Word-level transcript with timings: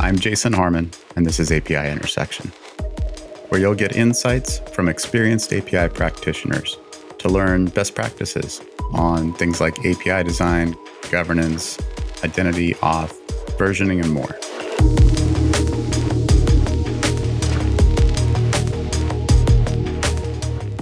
I'm 0.00 0.16
Jason 0.16 0.52
Harmon, 0.52 0.92
and 1.16 1.26
this 1.26 1.40
is 1.40 1.50
API 1.50 1.90
Intersection, 1.90 2.52
where 3.48 3.60
you'll 3.60 3.74
get 3.74 3.96
insights 3.96 4.60
from 4.72 4.88
experienced 4.88 5.52
API 5.52 5.92
practitioners 5.92 6.78
to 7.18 7.28
learn 7.28 7.64
best 7.66 7.96
practices 7.96 8.60
on 8.92 9.32
things 9.34 9.60
like 9.60 9.76
API 9.84 10.22
design, 10.22 10.76
governance, 11.10 11.80
identity, 12.22 12.74
auth, 12.74 13.18
versioning, 13.58 14.00
and 14.00 14.12
more. 14.12 14.38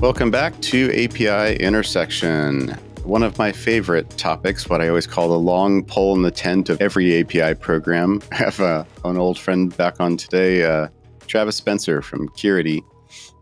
Welcome 0.03 0.31
back 0.31 0.61
to 0.61 0.91
API 0.93 1.57
Intersection. 1.57 2.77
One 3.07 3.23
of 3.23 3.39
my 3.39 3.53
favorite 3.53 4.11
topics, 4.19 4.69
what 4.69 4.81
I 4.81 4.89
always 4.89 5.07
call 5.07 5.29
the 5.29 5.39
long 5.39 5.85
pole 5.85 6.17
in 6.17 6.23
the 6.23 6.31
tent 6.33 6.69
of 6.69 6.81
every 6.81 7.21
API 7.21 7.55
program. 7.55 8.21
I 8.33 8.35
have 8.35 8.59
uh, 8.59 8.83
an 9.05 9.17
old 9.17 9.39
friend 9.39 9.75
back 9.77 10.01
on 10.01 10.17
today, 10.17 10.65
uh, 10.65 10.89
Travis 11.29 11.55
Spencer 11.55 12.03
from 12.03 12.29
Curity, 12.31 12.81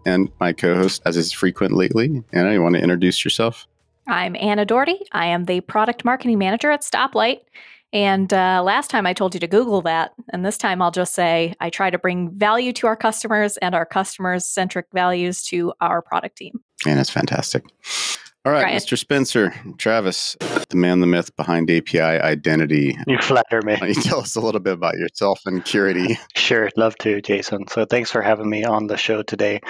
and 0.04 0.30
my 0.38 0.52
co 0.52 0.74
host, 0.74 1.00
as 1.06 1.16
is 1.16 1.32
frequent 1.32 1.72
lately. 1.72 2.22
Anna, 2.34 2.52
you 2.52 2.62
want 2.62 2.74
to 2.74 2.82
introduce 2.82 3.24
yourself? 3.24 3.66
I'm 4.06 4.36
Anna 4.36 4.66
Doherty. 4.66 5.00
I 5.12 5.26
am 5.28 5.46
the 5.46 5.62
product 5.62 6.04
marketing 6.04 6.38
manager 6.38 6.70
at 6.70 6.82
Stoplight. 6.82 7.40
And 7.90 8.34
uh, 8.34 8.60
last 8.62 8.90
time 8.90 9.06
I 9.06 9.14
told 9.14 9.32
you 9.32 9.40
to 9.40 9.46
Google 9.46 9.80
that. 9.82 10.12
And 10.30 10.44
this 10.44 10.58
time 10.58 10.82
I'll 10.82 10.90
just 10.90 11.14
say 11.14 11.54
I 11.58 11.70
try 11.70 11.88
to 11.88 11.98
bring 11.98 12.30
value 12.36 12.74
to 12.74 12.86
our 12.86 12.96
customers 12.96 13.56
and 13.56 13.74
our 13.74 13.86
customers 13.86 14.44
centric 14.44 14.88
values 14.92 15.42
to 15.44 15.72
our 15.80 16.02
product 16.02 16.36
team. 16.36 16.60
And 16.86 17.00
it's 17.00 17.08
fantastic. 17.08 17.64
All 18.46 18.52
right, 18.52 18.64
right, 18.64 18.74
Mr. 18.74 18.98
Spencer, 18.98 19.54
Travis, 19.78 20.36
the 20.68 20.76
man, 20.76 21.00
the 21.00 21.06
myth 21.06 21.34
behind 21.34 21.70
API 21.70 21.98
identity. 21.98 22.94
You 23.06 23.16
flatter 23.16 23.62
me. 23.62 23.76
Can 23.78 23.88
you 23.88 23.94
tell 23.94 24.20
us 24.20 24.36
a 24.36 24.40
little 24.40 24.60
bit 24.60 24.74
about 24.74 24.98
yourself 24.98 25.40
and 25.46 25.64
Curity? 25.64 26.18
Sure, 26.36 26.68
love 26.76 26.94
to, 26.96 27.22
Jason. 27.22 27.66
So 27.68 27.86
thanks 27.86 28.10
for 28.10 28.20
having 28.20 28.50
me 28.50 28.64
on 28.64 28.86
the 28.86 28.98
show 28.98 29.22
today. 29.22 29.60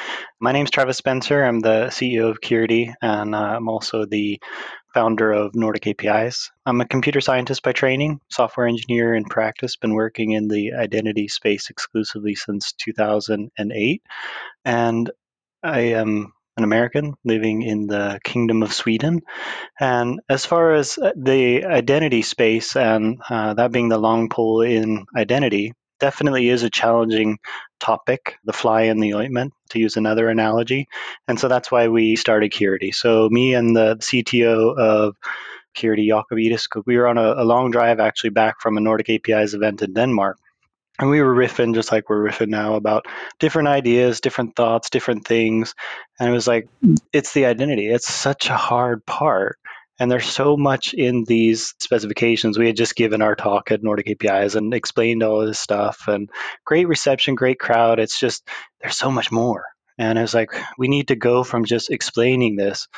My 0.40 0.50
name's 0.50 0.72
Travis 0.72 0.96
Spencer. 0.96 1.44
I'm 1.44 1.60
the 1.60 1.86
CEO 1.90 2.28
of 2.28 2.40
Curity, 2.40 2.92
and 3.00 3.32
uh, 3.32 3.38
I'm 3.38 3.68
also 3.68 4.06
the 4.06 4.40
founder 4.92 5.30
of 5.30 5.54
Nordic 5.54 5.86
APIs. 5.86 6.50
I'm 6.66 6.80
a 6.80 6.88
computer 6.88 7.20
scientist 7.20 7.62
by 7.62 7.70
training, 7.70 8.18
software 8.28 8.66
engineer 8.66 9.14
in 9.14 9.24
practice, 9.24 9.76
been 9.76 9.94
working 9.94 10.32
in 10.32 10.48
the 10.48 10.72
identity 10.72 11.28
space 11.28 11.70
exclusively 11.70 12.34
since 12.34 12.72
2008. 12.72 14.02
And 14.64 15.10
I 15.62 15.80
am 15.80 16.32
an 16.56 16.64
American 16.64 17.14
living 17.24 17.62
in 17.62 17.86
the 17.86 18.20
Kingdom 18.22 18.62
of 18.62 18.72
Sweden. 18.72 19.22
And 19.80 20.20
as 20.28 20.46
far 20.46 20.74
as 20.74 20.98
uh, 20.98 21.12
the 21.16 21.64
identity 21.64 22.22
space 22.22 22.76
and 22.76 23.20
uh, 23.28 23.54
that 23.54 23.72
being 23.72 23.88
the 23.88 23.98
long 23.98 24.28
pole 24.28 24.60
in 24.60 25.06
identity, 25.16 25.72
definitely 25.98 26.48
is 26.48 26.62
a 26.62 26.70
challenging 26.70 27.38
topic, 27.80 28.36
the 28.44 28.52
fly 28.52 28.82
in 28.82 29.00
the 29.00 29.14
ointment, 29.14 29.52
to 29.70 29.78
use 29.78 29.96
another 29.96 30.28
analogy. 30.28 30.86
And 31.26 31.38
so 31.38 31.48
that's 31.48 31.70
why 31.70 31.88
we 31.88 32.16
started 32.16 32.52
Curity. 32.52 32.94
So 32.94 33.28
me 33.30 33.54
and 33.54 33.74
the 33.74 33.96
CTO 33.96 34.78
of 34.78 35.16
Curity, 35.76 36.06
Jakob 36.06 36.38
Edis, 36.38 36.66
we 36.86 36.96
were 36.96 37.08
on 37.08 37.18
a, 37.18 37.34
a 37.42 37.44
long 37.44 37.70
drive 37.72 37.98
actually 37.98 38.30
back 38.30 38.60
from 38.60 38.76
a 38.76 38.80
Nordic 38.80 39.10
APIs 39.10 39.54
event 39.54 39.82
in 39.82 39.92
Denmark. 39.92 40.38
And 40.98 41.10
we 41.10 41.20
were 41.20 41.34
riffing 41.34 41.74
just 41.74 41.90
like 41.90 42.08
we're 42.08 42.30
riffing 42.30 42.48
now 42.48 42.74
about 42.74 43.06
different 43.40 43.68
ideas, 43.68 44.20
different 44.20 44.54
thoughts, 44.54 44.90
different 44.90 45.26
things. 45.26 45.74
And 46.20 46.28
it 46.28 46.32
was 46.32 46.46
like, 46.46 46.68
it's 47.12 47.32
the 47.32 47.46
identity. 47.46 47.88
It's 47.88 48.12
such 48.12 48.48
a 48.48 48.56
hard 48.56 49.04
part 49.04 49.58
and 49.98 50.10
there's 50.10 50.26
so 50.26 50.56
much 50.56 50.92
in 50.92 51.24
these 51.24 51.74
specifications. 51.78 52.58
We 52.58 52.66
had 52.66 52.76
just 52.76 52.96
given 52.96 53.22
our 53.22 53.36
talk 53.36 53.70
at 53.70 53.82
Nordic 53.82 54.10
APIs 54.10 54.56
and 54.56 54.74
explained 54.74 55.22
all 55.22 55.46
this 55.46 55.60
stuff 55.60 56.08
and 56.08 56.30
great 56.64 56.88
reception, 56.88 57.36
great 57.36 57.60
crowd. 57.60 58.00
It's 58.00 58.18
just, 58.18 58.48
there's 58.80 58.96
so 58.96 59.10
much 59.10 59.30
more. 59.30 59.64
And 59.96 60.18
I 60.18 60.22
was 60.22 60.34
like, 60.34 60.50
we 60.76 60.88
need 60.88 61.08
to 61.08 61.16
go 61.16 61.44
from 61.44 61.64
just 61.64 61.90
explaining 61.90 62.56
this 62.56 62.88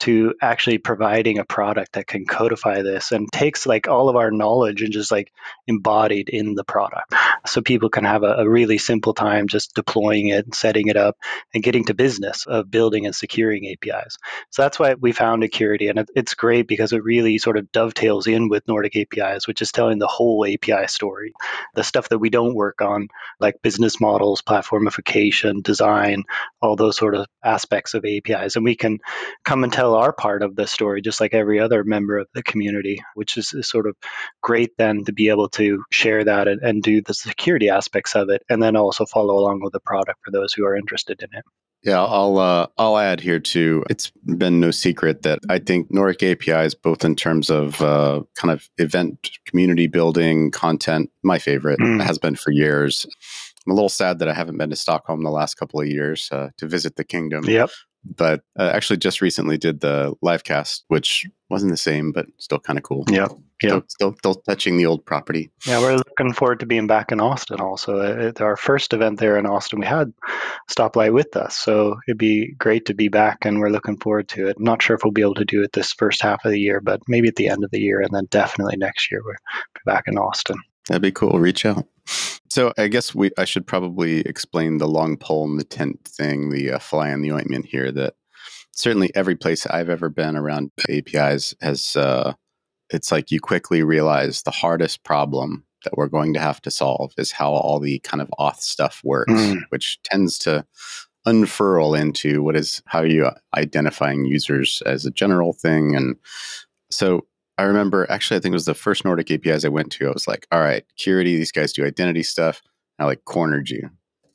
to 0.00 0.34
actually 0.42 0.78
providing 0.78 1.38
a 1.38 1.44
product 1.44 1.92
that 1.92 2.06
can 2.06 2.26
codify 2.26 2.82
this 2.82 3.12
and 3.12 3.30
takes 3.32 3.66
like 3.66 3.88
all 3.88 4.08
of 4.08 4.16
our 4.16 4.30
knowledge 4.30 4.82
and 4.82 4.92
just 4.92 5.10
like 5.10 5.32
embodied 5.66 6.28
in 6.28 6.54
the 6.54 6.64
product. 6.64 7.14
So 7.46 7.62
people 7.62 7.88
can 7.88 8.04
have 8.04 8.22
a, 8.22 8.34
a, 8.38 8.48
really 8.48 8.78
simple 8.78 9.14
time 9.14 9.48
just 9.48 9.74
deploying 9.74 10.28
it 10.28 10.44
and 10.44 10.54
setting 10.54 10.88
it 10.88 10.96
up 10.96 11.16
and 11.52 11.62
getting 11.62 11.84
to 11.86 11.94
business 11.94 12.46
of 12.46 12.70
building 12.70 13.06
and 13.06 13.14
securing 13.14 13.64
apis 13.66 14.16
so 14.50 14.62
that's 14.62 14.78
why 14.78 14.94
we 14.94 15.12
founded 15.12 15.52
Curity 15.52 15.90
and 15.90 15.98
it, 15.98 16.10
it's 16.14 16.34
great 16.34 16.68
because 16.68 16.92
it 16.92 17.02
really 17.02 17.38
sort 17.38 17.56
of 17.56 17.70
dovetails 17.72 18.26
in 18.26 18.48
with 18.48 18.66
nordic 18.68 18.96
apis 18.96 19.46
which 19.46 19.62
is 19.62 19.72
telling 19.72 19.98
the 19.98 20.06
whole 20.06 20.46
api 20.46 20.86
story. 20.86 21.32
The 21.74 21.84
stuff 21.84 22.08
that 22.10 22.18
we 22.18 22.30
don't 22.30 22.54
work 22.54 22.80
on 22.80 23.08
like 23.40 23.62
business 23.62 24.00
models 24.00 24.42
platformification 24.42 25.62
design 25.62 26.24
all 26.60 26.76
those 26.76 26.96
sort 26.96 27.14
of 27.14 27.26
aspects 27.42 27.94
of 27.94 28.04
apis 28.04 28.56
and 28.56 28.64
we 28.64 28.76
can 28.76 29.00
come 29.44 29.64
and 29.64 29.72
tell 29.72 29.83
tell 29.84 29.94
our 29.94 30.12
part 30.12 30.42
of 30.42 30.56
the 30.56 30.66
story 30.66 31.02
just 31.02 31.20
like 31.20 31.34
every 31.34 31.60
other 31.60 31.84
member 31.84 32.18
of 32.18 32.26
the 32.32 32.42
community, 32.42 33.02
which 33.14 33.36
is, 33.36 33.52
is 33.52 33.68
sort 33.68 33.86
of 33.86 33.94
great 34.42 34.70
then 34.78 35.04
to 35.04 35.12
be 35.12 35.28
able 35.28 35.48
to 35.50 35.84
share 35.90 36.24
that 36.24 36.48
and, 36.48 36.62
and 36.62 36.82
do 36.82 37.02
the 37.02 37.12
security 37.12 37.68
aspects 37.68 38.16
of 38.16 38.30
it, 38.30 38.42
and 38.48 38.62
then 38.62 38.76
also 38.76 39.04
follow 39.04 39.38
along 39.38 39.60
with 39.62 39.72
the 39.72 39.80
product 39.80 40.20
for 40.24 40.30
those 40.30 40.54
who 40.54 40.64
are 40.64 40.74
interested 40.74 41.22
in 41.22 41.28
it. 41.38 41.44
Yeah, 41.82 42.02
I'll 42.02 42.38
uh, 42.38 42.66
I'll 42.78 42.96
add 42.96 43.20
here 43.20 43.38
too. 43.38 43.84
It's 43.90 44.10
been 44.24 44.58
no 44.58 44.70
secret 44.70 45.20
that 45.24 45.40
I 45.50 45.58
think 45.58 45.92
Nordic 45.92 46.22
APIs, 46.22 46.74
both 46.74 47.04
in 47.04 47.14
terms 47.14 47.50
of 47.50 47.82
uh, 47.82 48.22
kind 48.36 48.50
of 48.50 48.70
event 48.78 49.28
community 49.44 49.86
building 49.86 50.50
content, 50.50 51.10
my 51.22 51.38
favorite 51.38 51.78
mm. 51.78 52.02
has 52.02 52.16
been 52.16 52.36
for 52.36 52.52
years. 52.52 53.06
I'm 53.66 53.72
a 53.72 53.74
little 53.74 53.90
sad 53.90 54.18
that 54.20 54.28
I 54.28 54.32
haven't 54.32 54.56
been 54.56 54.70
to 54.70 54.76
Stockholm 54.76 55.24
the 55.24 55.30
last 55.30 55.56
couple 55.56 55.78
of 55.78 55.86
years 55.86 56.30
uh, 56.32 56.48
to 56.56 56.66
visit 56.66 56.96
the 56.96 57.04
kingdom. 57.04 57.44
Yep 57.44 57.68
but 58.04 58.42
uh, 58.58 58.70
actually 58.74 58.96
just 58.98 59.20
recently 59.20 59.58
did 59.58 59.80
the 59.80 60.14
live 60.22 60.44
cast, 60.44 60.84
which 60.88 61.26
wasn't 61.48 61.72
the 61.72 61.76
same, 61.76 62.12
but 62.12 62.26
still 62.38 62.58
kind 62.58 62.78
of 62.78 62.82
cool. 62.82 63.04
Yeah. 63.08 63.28
Yeah. 63.62 63.68
Still, 63.68 63.84
still, 63.88 64.14
still, 64.14 64.34
touching 64.34 64.76
the 64.76 64.86
old 64.86 65.06
property. 65.06 65.50
Yeah, 65.66 65.80
we're 65.80 65.96
looking 65.96 66.32
forward 66.32 66.60
to 66.60 66.66
being 66.66 66.86
back 66.86 67.12
in 67.12 67.20
Austin 67.20 67.60
also. 67.60 68.00
At 68.00 68.40
our 68.40 68.56
first 68.56 68.92
event 68.92 69.20
there 69.20 69.38
in 69.38 69.46
Austin, 69.46 69.78
we 69.78 69.86
had 69.86 70.12
Stoplight 70.70 71.14
with 71.14 71.36
us. 71.36 71.56
So 71.56 71.96
it'd 72.06 72.18
be 72.18 72.52
great 72.58 72.86
to 72.86 72.94
be 72.94 73.08
back, 73.08 73.44
and 73.44 73.60
we're 73.60 73.70
looking 73.70 73.96
forward 73.96 74.28
to 74.30 74.48
it. 74.48 74.56
I'm 74.58 74.64
not 74.64 74.82
sure 74.82 74.96
if 74.96 75.04
we'll 75.04 75.12
be 75.12 75.22
able 75.22 75.36
to 75.36 75.44
do 75.44 75.62
it 75.62 75.72
this 75.72 75.92
first 75.92 76.20
half 76.20 76.44
of 76.44 76.50
the 76.50 76.60
year, 76.60 76.80
but 76.80 77.00
maybe 77.08 77.28
at 77.28 77.36
the 77.36 77.48
end 77.48 77.64
of 77.64 77.70
the 77.70 77.80
year, 77.80 78.00
and 78.00 78.12
then 78.12 78.26
definitely 78.30 78.76
next 78.76 79.10
year, 79.10 79.22
we'll 79.24 79.34
be 79.74 79.80
back 79.86 80.04
in 80.08 80.18
Austin. 80.18 80.56
That'd 80.88 81.02
be 81.02 81.12
cool. 81.12 81.38
Reach 81.38 81.64
out. 81.64 81.86
So 82.50 82.72
I 82.78 82.88
guess 82.88 83.14
we 83.14 83.30
I 83.38 83.44
should 83.44 83.66
probably 83.66 84.20
explain 84.20 84.78
the 84.78 84.88
long 84.88 85.16
pole 85.16 85.44
in 85.44 85.56
the 85.56 85.64
tent 85.64 86.04
thing, 86.04 86.50
the 86.50 86.72
uh, 86.72 86.78
fly 86.78 87.10
in 87.10 87.22
the 87.22 87.32
ointment 87.32 87.66
here. 87.66 87.90
That 87.90 88.14
certainly 88.72 89.10
every 89.14 89.36
place 89.36 89.66
I've 89.66 89.88
ever 89.88 90.08
been 90.08 90.36
around 90.36 90.70
APIs 90.88 91.54
has 91.60 91.96
uh, 91.96 92.34
it's 92.90 93.10
like 93.10 93.30
you 93.30 93.40
quickly 93.40 93.82
realize 93.82 94.42
the 94.42 94.50
hardest 94.50 95.04
problem 95.04 95.64
that 95.84 95.96
we're 95.96 96.08
going 96.08 96.32
to 96.34 96.40
have 96.40 96.60
to 96.62 96.70
solve 96.70 97.12
is 97.18 97.32
how 97.32 97.52
all 97.52 97.78
the 97.78 97.98
kind 98.00 98.20
of 98.20 98.30
auth 98.38 98.60
stuff 98.60 99.00
works, 99.04 99.32
mm. 99.32 99.60
which 99.68 99.98
tends 100.02 100.38
to 100.38 100.64
unfurl 101.26 101.94
into 101.94 102.42
what 102.42 102.56
is 102.56 102.82
how 102.86 103.00
are 103.00 103.06
you 103.06 103.30
identifying 103.56 104.24
users 104.24 104.82
as 104.86 105.06
a 105.06 105.10
general 105.10 105.52
thing. 105.52 105.94
And 105.94 106.16
so 106.90 107.26
I 107.56 107.62
remember 107.62 108.10
actually, 108.10 108.38
I 108.38 108.40
think 108.40 108.52
it 108.52 108.56
was 108.56 108.64
the 108.64 108.74
first 108.74 109.04
Nordic 109.04 109.30
APIs 109.30 109.64
I 109.64 109.68
went 109.68 109.92
to. 109.92 110.08
I 110.08 110.12
was 110.12 110.26
like, 110.26 110.46
all 110.50 110.60
right, 110.60 110.84
Curity, 110.98 111.36
these 111.36 111.52
guys 111.52 111.72
do 111.72 111.84
identity 111.84 112.22
stuff. 112.22 112.62
I 112.98 113.04
like 113.04 113.24
cornered 113.24 113.70
you. 113.70 113.90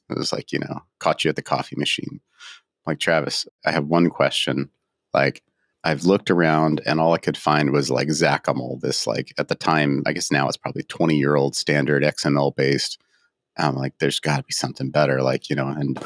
It 0.09 0.17
was 0.17 0.33
like, 0.33 0.51
you 0.51 0.59
know, 0.59 0.81
caught 0.99 1.23
you 1.23 1.29
at 1.29 1.35
the 1.35 1.41
coffee 1.41 1.75
machine 1.77 2.21
like 2.89 2.99
Travis, 2.99 3.47
I 3.65 3.71
have 3.71 3.85
one 3.85 4.09
question. 4.09 4.69
Like, 5.13 5.43
I've 5.83 6.03
looked 6.03 6.29
around 6.29 6.81
and 6.85 6.99
all 6.99 7.13
I 7.13 7.19
could 7.19 7.37
find 7.37 7.71
was 7.71 7.89
like 7.89 8.09
XACML, 8.09 8.81
this 8.81 9.07
like 9.07 9.33
at 9.37 9.47
the 9.47 9.55
time, 9.55 10.03
I 10.05 10.11
guess 10.11 10.29
now 10.29 10.47
it's 10.47 10.57
probably 10.57 10.83
20 10.83 11.15
year 11.15 11.35
old 11.35 11.55
standard 11.55 12.03
XML 12.03 12.53
based. 12.53 12.99
I'm 13.57 13.75
like, 13.75 13.93
there's 13.99 14.19
got 14.19 14.37
to 14.37 14.43
be 14.43 14.53
something 14.53 14.89
better, 14.89 15.21
like 15.21 15.49
you 15.49 15.55
know, 15.55 15.67
and 15.67 15.97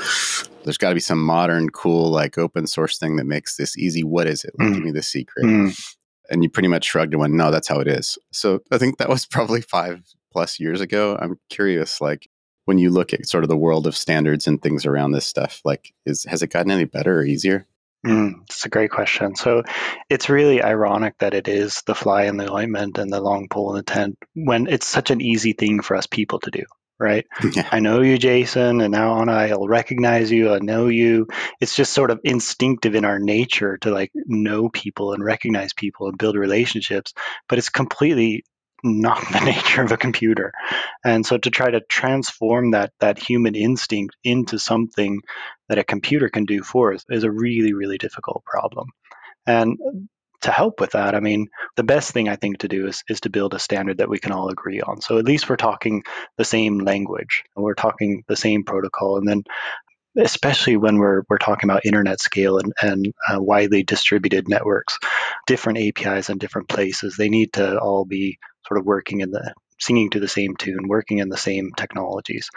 there's 0.64 0.78
got 0.78 0.90
to 0.90 0.96
be 0.96 1.02
some 1.02 1.24
modern, 1.24 1.70
cool, 1.70 2.10
like 2.10 2.38
open 2.38 2.68
source 2.68 2.98
thing 2.98 3.16
that 3.18 3.26
makes 3.26 3.58
this 3.58 3.78
easy. 3.78 4.04
What 4.04 4.28
is 4.28 4.44
it? 4.44 4.54
Like, 4.58 4.70
mm. 4.70 4.74
Give 4.76 4.84
me 4.84 4.92
the 4.92 5.04
secret. 5.04 5.46
Mm. 5.46 5.96
And 6.30 6.44
you 6.44 6.50
pretty 6.50 6.70
much 6.70 6.86
shrugged 6.86 7.14
and 7.14 7.20
went, 7.20 7.34
no, 7.34 7.52
that's 7.52 7.68
how 7.68 7.80
it 7.80 7.88
is. 7.88 8.18
So 8.32 8.62
I 8.72 8.78
think 8.78 8.98
that 8.98 9.10
was 9.10 9.26
probably 9.28 9.62
five 9.62 10.04
plus 10.32 10.60
years 10.60 10.82
ago. 10.82 11.18
I'm 11.20 11.40
curious, 11.50 12.02
like, 12.02 12.30
when 12.66 12.78
you 12.78 12.90
look 12.90 13.14
at 13.14 13.28
sort 13.28 13.44
of 13.44 13.50
the 13.50 13.58
world 13.58 13.88
of 13.88 13.96
standards 13.96 14.48
and 14.48 14.62
things 14.62 14.86
around 14.86 15.12
this 15.12 15.26
stuff 15.26 15.62
like 15.66 15.94
is 16.06 16.24
has 16.26 16.42
it 16.42 16.48
gotten 16.48 16.72
any 16.72 16.86
better 16.86 17.20
or 17.20 17.26
easier 17.26 17.68
mm, 18.06 18.34
it's 18.44 18.66
a 18.66 18.70
great 18.70 18.92
question 18.92 19.36
so 19.36 19.64
it's 20.10 20.30
really 20.30 20.62
ironic 20.62 21.16
that 21.20 21.34
it 21.34 21.48
is 21.48 21.82
the 21.86 21.96
fly 21.96 22.24
in 22.24 22.38
the 22.38 22.52
ointment 22.52 22.98
and 22.98 23.12
the 23.12 23.22
long 23.22 23.48
pole 23.50 23.72
in 23.72 23.78
the 23.78 23.84
tent 23.84 24.18
when 24.34 24.68
it's 24.68 24.88
such 24.88 25.12
an 25.12 25.22
easy 25.22 25.54
thing 25.54 25.82
for 25.82 25.96
us 25.96 26.08
people 26.08 26.40
to 26.40 26.52
do 26.52 26.64
right 27.04 27.28
yeah. 27.54 27.68
i 27.72 27.80
know 27.80 28.02
you 28.02 28.18
jason 28.18 28.82
and 28.82 28.92
now 28.92 29.14
on 29.14 29.30
i'll 29.30 29.68
recognize 29.68 30.32
you 30.32 30.54
i 30.54 30.60
know 30.60 30.88
you 30.88 31.28
it's 31.60 31.76
just 31.76 31.94
sort 31.94 32.10
of 32.10 32.20
instinctive 32.24 32.96
in 32.96 33.06
our 33.06 33.20
nature 33.20 33.78
to 33.78 33.92
like 33.92 34.12
know 34.16 34.70
people 34.70 35.14
and 35.14 35.24
recognize 35.24 35.74
people 35.74 36.08
and 36.08 36.18
build 36.18 36.36
relationships 36.38 37.14
but 37.50 37.58
it's 37.58 37.70
completely 37.70 38.44
not 38.84 39.22
the 39.32 39.40
nature 39.40 39.82
of 39.82 39.92
a 39.92 39.98
computer. 39.98 40.52
And 41.04 41.26
so 41.26 41.38
to 41.38 41.50
try 41.50 41.72
to 41.72 41.82
transform 41.82 42.72
that 42.72 42.92
that 43.00 43.18
human 43.18 43.56
instinct 43.56 44.16
into 44.24 44.60
something 44.60 45.22
that 45.70 45.80
a 45.80 45.84
computer 45.84 46.30
can 46.30 46.46
do 46.46 46.62
for 46.62 46.94
us 46.94 47.06
is 47.10 47.24
a 47.24 47.32
really, 47.32 47.74
really 47.74 47.98
difficult 47.98 48.44
problem. 48.46 48.90
And 49.46 49.78
to 50.44 50.52
help 50.52 50.80
with 50.80 50.92
that, 50.92 51.16
I 51.16 51.20
mean, 51.20 51.48
the 51.76 51.84
best 51.84 52.12
thing 52.12 52.30
I 52.30 52.36
think 52.36 52.60
to 52.60 52.68
do 52.68 52.88
is, 52.88 53.04
is 53.10 53.22
to 53.22 53.30
build 53.30 53.54
a 53.54 53.60
standard 53.60 53.98
that 53.98 54.10
we 54.10 54.20
can 54.20 54.32
all 54.32 54.50
agree 54.50 54.82
on. 54.82 55.02
So 55.02 55.18
at 55.18 55.26
least 55.26 55.50
we're 55.50 55.56
talking 55.56 56.04
the 56.38 56.46
same 56.46 56.80
language, 56.80 57.44
we're 57.56 57.74
talking 57.74 58.24
the 58.28 58.36
same 58.36 58.64
protocol, 58.64 59.18
and 59.18 59.28
then 59.28 59.44
especially 60.16 60.78
when 60.78 60.98
we're 60.98 61.24
we're 61.28 61.40
talking 61.40 61.70
about 61.70 61.86
internet 61.86 62.22
scale 62.22 62.60
and, 62.60 62.72
and 62.82 63.14
uh, 63.28 63.42
widely 63.42 63.84
distributed 63.84 64.48
networks, 64.48 65.00
different 65.48 65.80
APIs 65.80 66.30
in 66.30 66.38
different 66.38 66.70
places, 66.70 67.16
they 67.18 67.30
need 67.30 67.54
to 67.54 67.80
all 67.80 68.06
be 68.06 68.38
sort 68.68 68.80
of 68.80 68.86
working 68.86 69.22
in 69.22 69.32
the 69.32 69.54
singing 69.80 70.10
to 70.12 70.20
the 70.20 70.28
same 70.28 70.56
tune, 70.56 70.88
working 70.88 71.20
in 71.20 71.30
the 71.30 71.38
same 71.38 71.72
technologies. 71.76 72.50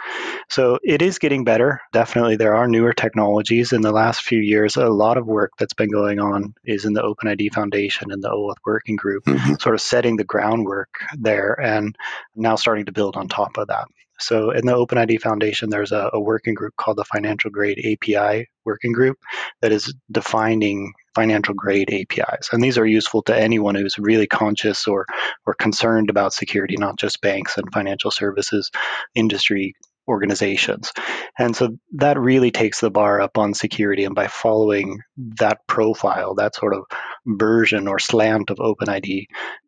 So 0.49 0.79
it 0.83 1.01
is 1.01 1.19
getting 1.19 1.43
better. 1.43 1.81
Definitely, 1.93 2.37
there 2.37 2.55
are 2.55 2.67
newer 2.67 2.93
technologies. 2.93 3.73
In 3.73 3.81
the 3.81 3.91
last 3.91 4.21
few 4.21 4.39
years, 4.39 4.77
a 4.77 4.87
lot 4.89 5.17
of 5.17 5.25
work 5.25 5.53
that's 5.57 5.73
been 5.73 5.91
going 5.91 6.19
on 6.19 6.53
is 6.63 6.85
in 6.85 6.93
the 6.93 7.01
OpenID 7.01 7.53
Foundation 7.53 8.11
and 8.11 8.23
the 8.23 8.29
OAuth 8.29 8.57
Working 8.65 8.95
Group, 8.95 9.25
mm-hmm. 9.25 9.55
sort 9.59 9.75
of 9.75 9.81
setting 9.81 10.17
the 10.17 10.23
groundwork 10.23 10.89
there 11.17 11.59
and 11.59 11.95
now 12.35 12.55
starting 12.55 12.85
to 12.85 12.91
build 12.91 13.15
on 13.15 13.27
top 13.27 13.57
of 13.57 13.67
that. 13.67 13.87
So 14.19 14.51
in 14.51 14.65
the 14.65 14.73
OpenID 14.73 15.21
Foundation, 15.21 15.69
there's 15.69 15.91
a, 15.91 16.09
a, 16.13 16.19
working 16.19 16.55
group 16.55 16.75
called 16.75 16.97
the 16.97 17.05
Financial 17.05 17.51
Grade 17.51 17.79
API 17.79 18.49
Working 18.65 18.91
Group 18.91 19.17
that 19.61 19.71
is 19.71 19.93
defining 20.11 20.93
financial 21.17 21.55
grade 21.55 21.91
APIs. 21.91 22.49
And 22.51 22.61
these 22.61 22.77
are 22.77 22.85
useful 22.85 23.23
to 23.23 23.35
anyone 23.35 23.73
who's 23.73 23.97
really 23.97 24.27
conscious 24.27 24.87
or, 24.87 25.07
or 25.47 25.55
concerned 25.55 26.11
about 26.11 26.31
security, 26.31 26.75
not 26.77 26.95
just 26.99 27.21
banks 27.21 27.57
and 27.57 27.73
financial 27.73 28.11
services 28.11 28.69
industry 29.15 29.73
organizations. 30.07 30.93
And 31.39 31.55
so 31.55 31.77
that 31.93 32.19
really 32.19 32.51
takes 32.51 32.79
the 32.79 32.91
bar 32.91 33.19
up 33.19 33.39
on 33.39 33.55
security. 33.55 34.05
And 34.05 34.13
by 34.13 34.27
following 34.27 34.99
that 35.39 35.65
profile, 35.65 36.35
that 36.35 36.55
sort 36.55 36.75
of 36.75 36.83
version 37.25 37.87
or 37.87 37.97
slant 37.97 38.51
of 38.51 38.57
OpenID, 38.57 39.25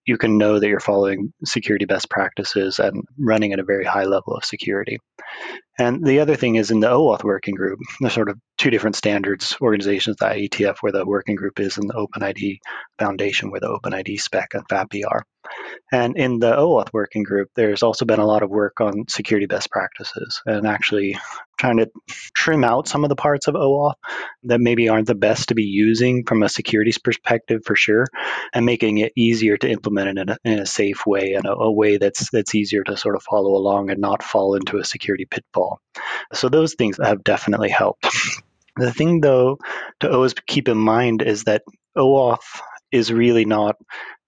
you 0.10 0.18
can 0.18 0.40
know 0.40 0.58
that 0.58 0.68
you're 0.68 0.80
following 0.80 1.32
security 1.46 1.86
best 1.86 2.10
practices 2.10 2.80
and 2.80 3.04
running 3.20 3.54
at 3.54 3.60
a 3.60 3.64
very 3.64 3.86
high 3.86 4.06
level 4.06 4.34
of 4.34 4.44
security. 4.44 4.98
And 5.78 6.04
the 6.04 6.22
other 6.22 6.36
thing 6.36 6.56
is 6.56 6.72
in 6.72 6.80
the 6.80 6.90
OAuth 6.90 7.24
working 7.24 7.54
group, 7.54 7.78
there's 8.00 8.14
sort 8.14 8.30
of 8.30 8.40
two 8.58 8.72
different 8.72 8.96
standards 8.96 9.56
organizations, 9.62 10.18
the 10.18 10.26
IETF 10.26 10.78
where 10.80 10.92
the 10.92 11.06
working 11.06 11.36
group 11.36 11.60
is 11.60 11.78
and 11.78 11.88
the 11.88 11.94
OpenID 11.94 12.58
Foundation 12.98 13.52
where 13.52 13.60
the 13.60 13.68
OpenID 13.68 14.20
spec 14.20 14.56
and 14.56 14.68
FAPI 14.68 15.04
are. 15.08 15.24
And 15.92 16.18
in 16.18 16.40
the 16.40 16.56
OAuth 16.56 16.92
working 16.92 17.22
group, 17.22 17.50
there's 17.56 17.84
also 17.84 18.06
been 18.06 18.20
a 18.20 18.26
lot 18.26 18.42
of 18.42 18.50
work 18.50 18.82
on 18.82 19.06
security 19.08 19.46
best 19.46 19.70
practices 19.70 20.42
and 20.48 20.66
actually 20.66 21.20
trying 21.60 21.78
to 21.78 21.90
trim 22.34 22.64
out 22.64 22.88
some 22.88 23.04
of 23.04 23.10
the 23.10 23.16
parts 23.16 23.48
of 23.48 23.56
OAuth 23.56 23.96
that 24.44 24.62
maybe 24.62 24.90
aren't 24.90 25.08
the 25.08 25.16
best 25.16 25.50
to 25.50 25.56
be 25.56 25.64
using 25.64 26.24
from 26.26 26.42
a 26.42 26.50
security 26.50 26.92
perspective 27.04 27.62
for 27.66 27.76
sure, 27.76 28.06
and 28.54 28.66
making 28.66 29.00
it 29.00 29.14
easier 29.16 29.58
to 29.58 29.70
implement 29.70 30.18
it 30.18 30.22
in 30.22 30.30
a, 30.30 30.38
in 30.46 30.60
a 30.60 30.66
safe 30.66 31.06
way 31.06 31.34
and 31.34 31.46
a, 31.46 31.54
a 31.54 31.72
way 31.72 31.98
that's 31.98 32.30
that's 32.32 32.56
easier 32.56 32.84
to 32.84 32.98
sort 32.98 33.16
of 33.16 33.24
follow 33.24 33.56
along 33.56 33.92
and 33.92 34.00
not 34.00 34.24
fall 34.24 34.56
into 34.56 34.78
a 34.78 34.86
security 34.86 35.26
pitfall. 35.26 35.80
So 36.34 36.50
those 36.50 36.76
things 36.76 36.98
have 37.04 37.24
definitely 37.24 37.70
helped. 37.70 38.08
The 38.76 38.94
thing, 38.94 39.20
though, 39.20 39.58
to 40.00 40.10
always 40.10 40.34
keep 40.34 40.70
in 40.70 40.78
mind 40.78 41.22
is 41.22 41.44
that 41.44 41.64
OAuth 41.98 42.62
is 42.92 43.12
really 43.12 43.46
not 43.46 43.76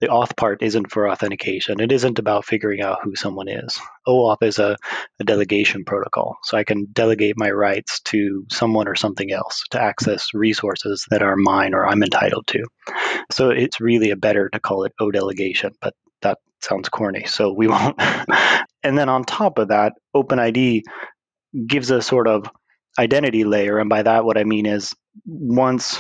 the 0.02 0.08
auth 0.08 0.36
part 0.36 0.64
isn't 0.64 0.92
for 0.92 1.10
authentication. 1.10 1.80
It 1.80 1.92
isn't 1.92 2.18
about 2.18 2.46
figuring 2.46 2.82
out 2.82 3.00
who 3.04 3.16
someone 3.16 3.48
is. 3.48 3.80
OAuth 4.08 4.42
is 4.42 4.58
a, 4.58 4.76
a, 5.20 5.24
delegation 5.24 5.86
protocol. 5.86 6.38
So 6.44 6.58
I 6.58 6.64
can 6.64 6.88
delegate 6.92 7.38
my 7.38 7.52
rights 7.52 8.00
to 8.06 8.46
someone 8.50 8.88
or 8.88 8.96
something 8.96 9.32
else 9.32 9.64
to 9.72 9.82
access 9.82 10.34
resources 10.34 11.06
that 11.12 11.22
are 11.22 11.36
mine 11.36 11.76
or 11.76 11.88
I'm 11.88 12.02
entitled 12.02 12.48
to. 12.48 12.66
So 13.32 13.52
it's 13.52 13.80
really 13.80 14.10
a 14.10 14.16
better 14.16 14.50
to 14.50 14.60
call 14.60 14.86
it 14.86 14.94
O 15.00 15.12
delegation, 15.12 15.74
but 15.80 15.94
that 16.24 16.40
sounds 16.62 16.90
corny. 16.90 17.26
So 17.26 17.54
we 17.54 17.68
won't. 17.70 17.96
and 18.82 18.98
then 18.98 19.08
on 19.08 19.24
top 19.24 19.60
of 19.60 19.68
that, 19.68 19.94
OpenID 20.16 20.82
gives 21.68 21.92
a 21.92 22.02
sort 22.02 22.28
of 22.28 22.50
identity 22.98 23.44
layer. 23.44 23.78
And 23.78 23.90
by 23.90 24.02
that, 24.02 24.26
what 24.26 24.38
I 24.38 24.46
mean 24.46 24.66
is 24.66 24.96
once 25.26 26.00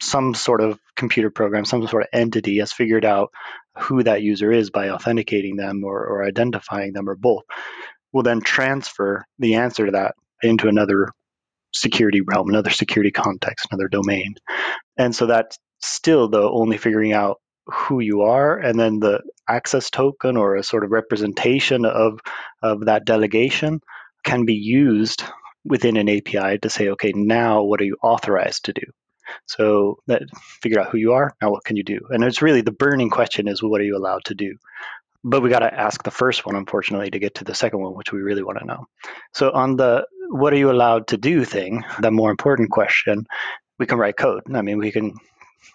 some 0.00 0.34
sort 0.34 0.60
of 0.60 0.78
computer 0.96 1.30
program, 1.30 1.64
some 1.64 1.86
sort 1.86 2.02
of 2.02 2.08
entity 2.12 2.58
has 2.58 2.72
figured 2.72 3.04
out 3.04 3.30
who 3.78 4.02
that 4.02 4.22
user 4.22 4.50
is 4.50 4.70
by 4.70 4.90
authenticating 4.90 5.56
them 5.56 5.84
or, 5.84 6.04
or 6.06 6.24
identifying 6.24 6.92
them 6.92 7.08
or 7.08 7.16
both, 7.16 7.42
will 8.12 8.22
then 8.22 8.40
transfer 8.40 9.24
the 9.38 9.54
answer 9.54 9.86
to 9.86 9.92
that 9.92 10.14
into 10.42 10.68
another 10.68 11.08
security 11.72 12.20
realm, 12.20 12.48
another 12.48 12.70
security 12.70 13.10
context, 13.10 13.66
another 13.70 13.88
domain. 13.88 14.34
And 14.96 15.14
so 15.14 15.26
that's 15.26 15.58
still 15.80 16.28
though 16.28 16.52
only 16.52 16.76
figuring 16.76 17.12
out 17.12 17.38
who 17.66 18.00
you 18.00 18.22
are 18.22 18.58
and 18.58 18.78
then 18.78 18.98
the 18.98 19.20
access 19.48 19.90
token 19.90 20.36
or 20.36 20.56
a 20.56 20.62
sort 20.62 20.84
of 20.84 20.90
representation 20.90 21.84
of 21.84 22.20
of 22.62 22.86
that 22.86 23.04
delegation 23.04 23.80
can 24.24 24.44
be 24.44 24.54
used 24.54 25.22
within 25.64 25.96
an 25.96 26.08
API 26.08 26.58
to 26.58 26.70
say, 26.70 26.88
okay, 26.88 27.12
now 27.14 27.62
what 27.62 27.80
are 27.80 27.84
you 27.84 27.96
authorized 28.02 28.64
to 28.64 28.72
do? 28.72 28.82
So 29.46 29.98
that 30.06 30.22
figure 30.62 30.80
out 30.80 30.90
who 30.90 30.98
you 30.98 31.12
are. 31.12 31.34
Now 31.40 31.50
what 31.50 31.64
can 31.64 31.76
you 31.76 31.84
do? 31.84 32.00
And 32.10 32.24
it's 32.24 32.42
really 32.42 32.60
the 32.60 32.72
burning 32.72 33.10
question 33.10 33.48
is 33.48 33.62
what 33.62 33.80
are 33.80 33.84
you 33.84 33.96
allowed 33.96 34.24
to 34.26 34.34
do? 34.34 34.56
But 35.22 35.42
we 35.42 35.50
got 35.50 35.58
to 35.58 35.74
ask 35.74 36.02
the 36.02 36.10
first 36.10 36.46
one, 36.46 36.56
unfortunately, 36.56 37.10
to 37.10 37.18
get 37.18 37.34
to 37.36 37.44
the 37.44 37.54
second 37.54 37.80
one, 37.80 37.94
which 37.94 38.12
we 38.12 38.20
really 38.20 38.42
want 38.42 38.58
to 38.58 38.66
know. 38.66 38.86
So 39.34 39.50
on 39.50 39.76
the 39.76 40.06
what 40.30 40.52
are 40.52 40.56
you 40.56 40.70
allowed 40.70 41.08
to 41.08 41.16
do 41.16 41.44
thing, 41.44 41.84
the 42.00 42.10
more 42.10 42.30
important 42.30 42.70
question, 42.70 43.26
we 43.78 43.86
can 43.86 43.98
write 43.98 44.16
code. 44.16 44.42
I 44.54 44.62
mean, 44.62 44.78
we 44.78 44.92
can 44.92 45.14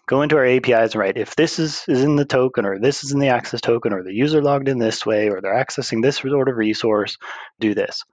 go 0.08 0.22
into 0.22 0.38
our 0.38 0.46
APIs 0.46 0.94
and 0.94 0.96
write 0.96 1.18
if 1.18 1.36
this 1.36 1.60
is, 1.60 1.84
is 1.88 2.04
in 2.04 2.16
the 2.16 2.26
token 2.26 2.66
or 2.66 2.80
this 2.80 3.04
is 3.04 3.12
in 3.12 3.20
the 3.20 3.30
access 3.30 3.62
token 3.62 3.94
or 3.94 4.04
the 4.04 4.14
user 4.14 4.42
logged 4.42 4.68
in 4.68 4.78
this 4.78 5.06
way 5.06 5.30
or 5.30 5.42
they're 5.42 5.56
accessing 5.56 6.02
this 6.02 6.18
sort 6.18 6.50
of 6.50 6.56
resource, 6.56 7.18
do 7.60 7.74
this. 7.74 8.04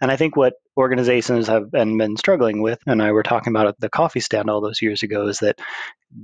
And 0.00 0.10
I 0.10 0.16
think 0.16 0.36
what 0.36 0.54
organizations 0.76 1.48
have 1.48 1.70
been, 1.70 1.98
been 1.98 2.16
struggling 2.16 2.62
with, 2.62 2.78
and 2.86 3.02
I 3.02 3.12
were 3.12 3.22
talking 3.22 3.52
about 3.52 3.68
at 3.68 3.80
the 3.80 3.88
coffee 3.88 4.20
stand 4.20 4.50
all 4.50 4.60
those 4.60 4.82
years 4.82 5.02
ago, 5.02 5.28
is 5.28 5.38
that 5.38 5.58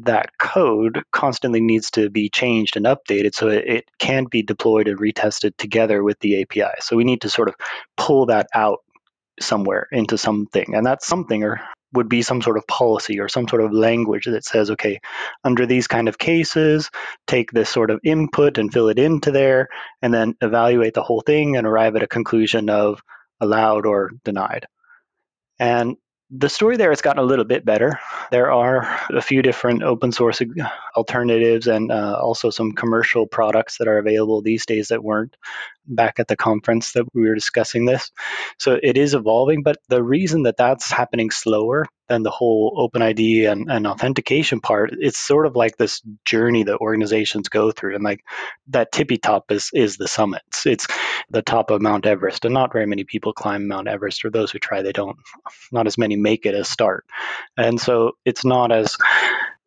that 0.05 0.39
code 0.39 1.03
constantly 1.13 1.61
needs 1.61 1.91
to 1.93 2.11
be 2.11 2.29
changed 2.29 2.77
and 2.77 2.87
updated 2.87 3.35
so 3.35 3.49
it, 3.49 3.67
it 3.67 3.85
can 3.99 4.25
be 4.25 4.43
deployed 4.43 4.89
and 4.89 4.99
retested 4.99 5.57
together 5.57 6.03
with 6.03 6.19
the 6.21 6.43
API. 6.43 6.75
So 6.81 6.97
we 6.97 7.05
need 7.05 7.23
to 7.23 7.31
sort 7.31 7.49
of 7.49 7.55
pull 7.97 8.27
that 8.27 8.49
out 8.55 8.79
somewhere 9.41 9.89
into 9.91 10.19
something. 10.19 10.75
And 10.75 10.87
that 10.87 11.03
something 11.03 11.43
or 11.43 11.61
would 11.93 12.09
be 12.09 12.23
some 12.23 12.41
sort 12.41 12.57
of 12.57 12.67
policy 12.67 13.21
or 13.21 13.29
some 13.29 13.47
sort 13.49 13.63
of 13.63 13.73
language 13.73 14.27
that 14.27 14.45
says, 14.45 14.71
okay, 14.71 15.01
under 15.45 15.67
these 15.67 15.87
kind 15.87 16.09
of 16.09 16.19
cases, 16.19 16.91
take 17.27 17.51
this 17.51 17.69
sort 17.69 17.91
of 17.91 18.01
input 18.05 18.59
and 18.59 18.73
fill 18.73 18.89
it 18.89 18.99
into 18.99 19.31
there, 19.31 19.69
and 20.01 20.13
then 20.13 20.35
evaluate 20.41 20.95
the 20.95 21.03
whole 21.03 21.21
thing 21.21 21.57
and 21.57 21.67
arrive 21.67 21.97
at 21.97 22.03
a 22.03 22.09
conclusion 22.09 22.71
of 22.71 23.03
allowed 23.41 23.87
or 23.87 24.11
denied. 24.25 24.67
And 25.59 25.97
the 26.35 26.49
story 26.49 26.79
there 26.79 26.91
has 26.91 27.03
gotten 27.03 27.23
a 27.23 27.27
little 27.27 27.45
bit 27.45 27.65
better. 27.65 28.01
There 28.31 28.51
are 28.51 28.99
a 29.11 29.21
few 29.21 29.43
different 29.43 29.83
open 29.83 30.13
source 30.13 30.41
alternatives 30.97 31.67
and 31.67 31.93
uh, 31.93 32.19
also 32.19 32.49
some 32.49 32.73
commercial 32.73 33.27
products 33.27 33.77
that 33.79 33.89
are 33.89 33.99
available 33.99 34.41
these 34.41 34.65
days 34.65 34.89
that 34.89 35.05
weren't 35.05 35.37
back 35.87 36.19
at 36.19 36.29
the 36.29 36.37
conference 36.37 36.93
that 36.93 37.05
we 37.15 37.29
were 37.29 37.35
discussing 37.35 37.85
this. 37.85 38.11
So 38.59 38.79
it 38.81 38.97
is 38.97 39.15
evolving, 39.15 39.63
but 39.63 39.79
the 39.89 40.03
reason 40.03 40.45
that 40.45 40.57
that's 40.57 40.91
happening 40.91 41.31
slower 41.31 41.87
than 42.09 42.23
the 42.23 42.31
whole 42.31 42.89
OpenID 42.95 43.51
and, 43.51 43.71
and 43.71 43.87
authentication 43.87 44.61
part, 44.61 44.91
it's 44.93 45.19
sort 45.19 45.47
of 45.47 45.57
like 45.57 45.77
this 45.77 46.03
journey 46.25 46.65
that 46.65 46.79
organizations 46.79 47.49
go 47.49 47.71
through. 47.71 47.95
And 47.95 48.05
like 48.05 48.25
that 48.69 48.93
tippy 48.93 49.19
top 49.19 49.51
is, 49.51 49.71
is 49.73 49.97
the 49.97 50.09
summits. 50.09 50.67
It's 50.67 50.87
the 51.31 51.43
top 51.43 51.71
of 51.71 51.81
Mount 51.81 52.07
Everest. 52.07 52.45
And 52.45 52.55
not 52.55 52.73
very 52.73 52.87
many 52.87 53.05
people 53.05 53.33
climb 53.33 53.69
Mount 53.69 53.89
Everest, 53.89 54.25
or 54.25 54.31
those 54.31 54.51
who 54.51 54.59
try, 54.59 54.83
they 54.83 54.93
don't, 54.93 55.17
not 55.71 55.87
as 55.87 55.99
many 55.99 56.17
make 56.17 56.47
it 56.47 56.55
as 56.55 56.69
start. 56.69 57.05
And 57.57 57.81
so 57.81 58.13
it's 58.25 58.45
not 58.45 58.73
as 58.73 58.97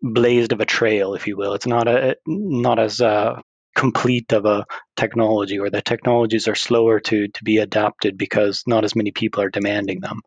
blazed 0.02 0.52
of 0.52 0.62
a 0.62 0.66
trail, 0.66 1.16
if 1.16 1.28
you 1.28 1.38
will. 1.38 1.54
It's 1.54 1.68
not 1.68 1.88
a 1.88 2.18
not 2.28 2.80
as 2.80 3.02
uh, 3.02 3.42
complete 3.76 4.32
of 4.34 4.46
a 4.46 4.66
technology 4.96 5.60
or 5.60 5.70
the 5.70 5.82
technologies 5.82 6.48
are 6.48 6.56
slower 6.56 7.00
to 7.00 7.28
to 7.28 7.44
be 7.44 7.58
adapted 7.58 8.18
because 8.18 8.64
not 8.66 8.84
as 8.84 8.96
many 8.96 9.12
people 9.12 9.44
are 9.44 9.50
demanding 9.50 10.00
them 10.00 10.22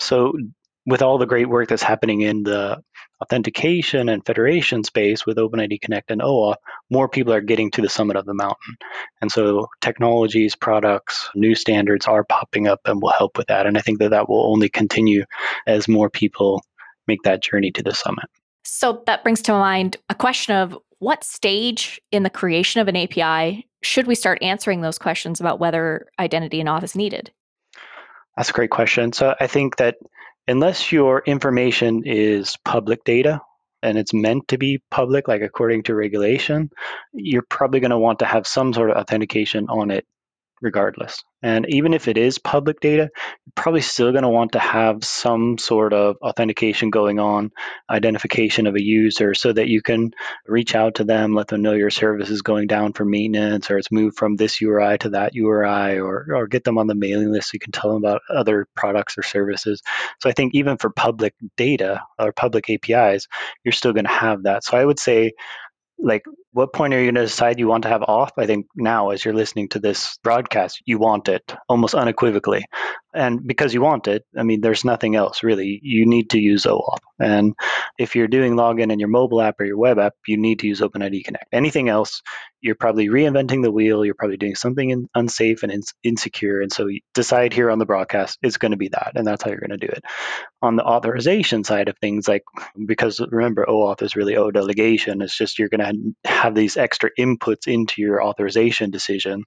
so 0.00 0.32
with 0.86 1.02
all 1.02 1.18
the 1.18 1.26
great 1.26 1.48
work 1.48 1.68
that's 1.68 1.82
happening 1.82 2.20
in 2.20 2.42
the 2.42 2.78
authentication 3.22 4.08
and 4.08 4.24
federation 4.26 4.84
space 4.84 5.24
with 5.24 5.38
OpenID 5.38 5.80
Connect 5.80 6.10
and 6.10 6.20
OAuth, 6.20 6.56
more 6.90 7.08
people 7.08 7.32
are 7.32 7.40
getting 7.40 7.70
to 7.70 7.82
the 7.82 7.88
summit 7.88 8.16
of 8.16 8.26
the 8.26 8.34
mountain. 8.34 8.76
And 9.20 9.30
so 9.32 9.66
technologies, 9.80 10.54
products, 10.54 11.30
new 11.34 11.54
standards 11.54 12.06
are 12.06 12.24
popping 12.24 12.68
up 12.68 12.80
and 12.84 13.00
will 13.00 13.12
help 13.12 13.38
with 13.38 13.46
that. 13.46 13.66
And 13.66 13.78
I 13.78 13.80
think 13.80 13.98
that 14.00 14.10
that 14.10 14.28
will 14.28 14.50
only 14.50 14.68
continue 14.68 15.24
as 15.66 15.88
more 15.88 16.10
people 16.10 16.62
make 17.06 17.22
that 17.22 17.42
journey 17.42 17.70
to 17.72 17.82
the 17.82 17.94
summit. 17.94 18.26
So 18.64 19.02
that 19.06 19.22
brings 19.22 19.42
to 19.42 19.52
mind 19.52 19.96
a 20.08 20.14
question 20.14 20.54
of 20.56 20.76
what 20.98 21.24
stage 21.24 22.00
in 22.10 22.22
the 22.22 22.30
creation 22.30 22.80
of 22.80 22.88
an 22.88 22.96
API 22.96 23.66
should 23.82 24.06
we 24.06 24.14
start 24.14 24.42
answering 24.42 24.80
those 24.80 24.98
questions 24.98 25.40
about 25.40 25.60
whether 25.60 26.06
identity 26.18 26.60
and 26.60 26.68
auth 26.68 26.82
is 26.82 26.96
needed? 26.96 27.30
That's 28.36 28.50
a 28.50 28.54
great 28.54 28.70
question. 28.70 29.12
So 29.12 29.34
I 29.38 29.46
think 29.46 29.76
that 29.76 29.96
unless 30.48 30.90
your 30.90 31.22
information 31.26 32.02
is 32.04 32.56
public 32.64 33.04
data 33.04 33.40
and 33.82 33.98
it's 33.98 34.14
meant 34.14 34.48
to 34.48 34.58
be 34.58 34.82
public, 34.90 35.28
like 35.28 35.42
according 35.42 35.84
to 35.84 35.94
regulation, 35.94 36.70
you're 37.12 37.44
probably 37.48 37.80
going 37.80 37.90
to 37.90 37.98
want 37.98 38.20
to 38.20 38.26
have 38.26 38.46
some 38.46 38.72
sort 38.72 38.90
of 38.90 38.96
authentication 38.96 39.68
on 39.68 39.90
it 39.90 40.06
regardless. 40.64 41.22
And 41.42 41.66
even 41.68 41.92
if 41.92 42.08
it 42.08 42.16
is 42.16 42.38
public 42.38 42.80
data, 42.80 43.10
you're 43.12 43.52
probably 43.54 43.82
still 43.82 44.10
going 44.12 44.22
to 44.22 44.30
want 44.30 44.52
to 44.52 44.58
have 44.58 45.04
some 45.04 45.58
sort 45.58 45.92
of 45.92 46.16
authentication 46.22 46.88
going 46.88 47.20
on, 47.20 47.52
identification 47.88 48.66
of 48.66 48.74
a 48.74 48.82
user, 48.82 49.34
so 49.34 49.52
that 49.52 49.68
you 49.68 49.82
can 49.82 50.12
reach 50.46 50.74
out 50.74 50.96
to 50.96 51.04
them, 51.04 51.34
let 51.34 51.48
them 51.48 51.60
know 51.60 51.74
your 51.74 51.90
service 51.90 52.30
is 52.30 52.40
going 52.40 52.66
down 52.66 52.94
for 52.94 53.04
maintenance, 53.04 53.70
or 53.70 53.76
it's 53.76 53.92
moved 53.92 54.16
from 54.16 54.36
this 54.36 54.60
URI 54.62 54.96
to 54.98 55.10
that 55.10 55.34
URI, 55.34 56.00
or, 56.00 56.26
or 56.34 56.46
get 56.46 56.64
them 56.64 56.78
on 56.78 56.86
the 56.86 56.94
mailing 56.94 57.30
list 57.30 57.50
so 57.50 57.54
you 57.54 57.60
can 57.60 57.72
tell 57.72 57.92
them 57.92 58.02
about 58.02 58.22
other 58.30 58.66
products 58.74 59.18
or 59.18 59.22
services. 59.22 59.82
So 60.20 60.30
I 60.30 60.32
think 60.32 60.54
even 60.54 60.78
for 60.78 60.88
public 60.88 61.34
data 61.58 62.00
or 62.18 62.32
public 62.32 62.70
APIs, 62.70 63.28
you're 63.62 63.72
still 63.72 63.92
going 63.92 64.06
to 64.06 64.10
have 64.10 64.44
that. 64.44 64.64
So 64.64 64.78
I 64.78 64.84
would 64.84 64.98
say 64.98 65.34
like 65.98 66.22
what 66.52 66.72
point 66.72 66.94
are 66.94 66.98
you 66.98 67.06
going 67.06 67.14
to 67.16 67.22
decide 67.22 67.58
you 67.58 67.68
want 67.68 67.82
to 67.82 67.88
have 67.88 68.02
auth? 68.02 68.30
I 68.36 68.46
think 68.46 68.66
now, 68.76 69.10
as 69.10 69.24
you're 69.24 69.34
listening 69.34 69.68
to 69.70 69.80
this 69.80 70.18
broadcast, 70.22 70.82
you 70.86 70.98
want 70.98 71.28
it 71.28 71.54
almost 71.68 71.94
unequivocally. 71.94 72.64
And 73.14 73.46
because 73.46 73.72
you 73.72 73.80
want 73.80 74.08
it, 74.08 74.24
I 74.36 74.42
mean, 74.42 74.60
there's 74.60 74.84
nothing 74.84 75.16
else 75.16 75.42
really. 75.42 75.80
You 75.82 76.06
need 76.06 76.30
to 76.30 76.38
use 76.38 76.64
OAuth. 76.64 76.98
And 77.20 77.54
if 77.98 78.16
you're 78.16 78.28
doing 78.28 78.54
login 78.54 78.92
in 78.92 78.98
your 78.98 79.08
mobile 79.08 79.40
app 79.40 79.60
or 79.60 79.64
your 79.64 79.78
web 79.78 79.98
app, 79.98 80.14
you 80.26 80.36
need 80.36 80.60
to 80.60 80.66
use 80.66 80.80
OpenID 80.80 81.24
Connect. 81.24 81.46
Anything 81.52 81.88
else, 81.88 82.22
you're 82.64 82.74
probably 82.74 83.08
reinventing 83.08 83.62
the 83.62 83.70
wheel. 83.70 84.06
You're 84.06 84.14
probably 84.14 84.38
doing 84.38 84.54
something 84.54 84.88
in, 84.88 85.06
unsafe 85.14 85.62
and 85.62 85.70
in, 85.70 85.82
insecure. 86.02 86.62
And 86.62 86.72
so 86.72 86.88
decide 87.12 87.52
here 87.52 87.70
on 87.70 87.78
the 87.78 87.84
broadcast 87.84 88.38
it's 88.42 88.56
going 88.56 88.70
to 88.72 88.78
be 88.78 88.88
that. 88.88 89.12
And 89.14 89.26
that's 89.26 89.42
how 89.44 89.50
you're 89.50 89.60
going 89.60 89.78
to 89.78 89.86
do 89.86 89.92
it. 89.92 90.02
On 90.62 90.74
the 90.74 90.82
authorization 90.82 91.62
side 91.62 91.90
of 91.90 91.98
things, 91.98 92.26
like 92.26 92.42
because 92.86 93.20
remember, 93.20 93.66
OAuth 93.68 94.00
is 94.00 94.16
really 94.16 94.36
O 94.36 94.50
delegation. 94.50 95.20
It's 95.20 95.36
just 95.36 95.58
you're 95.58 95.68
going 95.68 96.14
to 96.24 96.30
have 96.30 96.54
these 96.54 96.78
extra 96.78 97.10
inputs 97.18 97.66
into 97.66 98.00
your 98.00 98.22
authorization 98.22 98.90
decision 98.90 99.44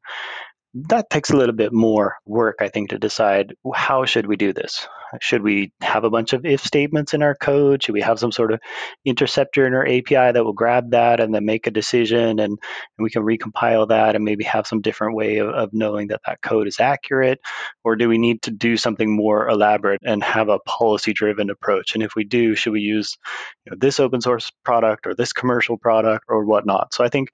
that 0.74 1.10
takes 1.10 1.32
a 1.32 1.36
little 1.38 1.56
bit 1.56 1.74
more 1.74 2.18
work 2.26 2.58
i 2.60 2.68
think 2.68 2.90
to 2.90 3.00
decide 3.00 3.56
how 3.74 4.06
should 4.06 4.28
we 4.28 4.36
do 4.36 4.54
this 4.54 4.88
should 5.22 5.42
we 5.42 5.72
have 5.82 6.04
a 6.04 6.10
bunch 6.10 6.34
of 6.34 6.46
if 6.46 6.62
statements 6.64 7.14
in 7.14 7.24
our 7.24 7.36
code? 7.36 7.84
Should 7.84 7.94
we 7.94 8.02
have 8.02 8.20
some 8.20 8.32
sort 8.32 8.52
of 8.52 8.60
interceptor 9.06 9.66
in 9.66 9.74
our 9.74 9.86
api 9.86 10.16
that 10.16 10.44
will 10.44 10.54
grab 10.54 10.92
that 10.92 11.20
and 11.20 11.34
then 11.34 11.46
make 11.46 11.68
a 11.68 11.72
decision 11.72 12.40
and, 12.40 12.40
and 12.40 12.60
we 12.98 13.10
can 13.10 13.24
recompile 13.24 13.88
that 13.90 14.16
and 14.16 14.26
maybe 14.26 14.44
have 14.44 14.68
some 14.68 14.82
different 14.82 15.16
way 15.16 15.38
of, 15.38 15.50
of 15.50 15.70
knowing 15.74 16.08
that 16.08 16.22
that 16.26 16.42
code 16.42 16.68
is 16.68 16.80
accurate? 16.80 17.40
Or 17.84 17.96
do 17.96 18.10
we 18.10 18.18
need 18.18 18.42
to 18.44 18.52
do 18.52 18.78
something 18.78 19.16
more 19.16 19.48
elaborate 19.48 20.02
and 20.04 20.24
have 20.24 20.50
a 20.50 20.60
policy 20.60 21.14
driven 21.14 21.50
approach? 21.50 21.94
And 21.94 22.04
if 22.04 22.16
we 22.16 22.24
do 22.24 22.56
should 22.56 22.74
we 22.74 22.82
use 22.82 23.18
you 23.66 23.72
know, 23.72 23.78
this 23.80 24.00
open 24.00 24.22
source 24.22 24.52
product 24.64 25.08
or 25.08 25.16
this 25.16 25.34
commercial 25.34 25.78
product 25.78 26.26
or 26.28 26.46
whatnot? 26.46 26.94
So 26.94 27.04
i 27.04 27.10
think 27.10 27.30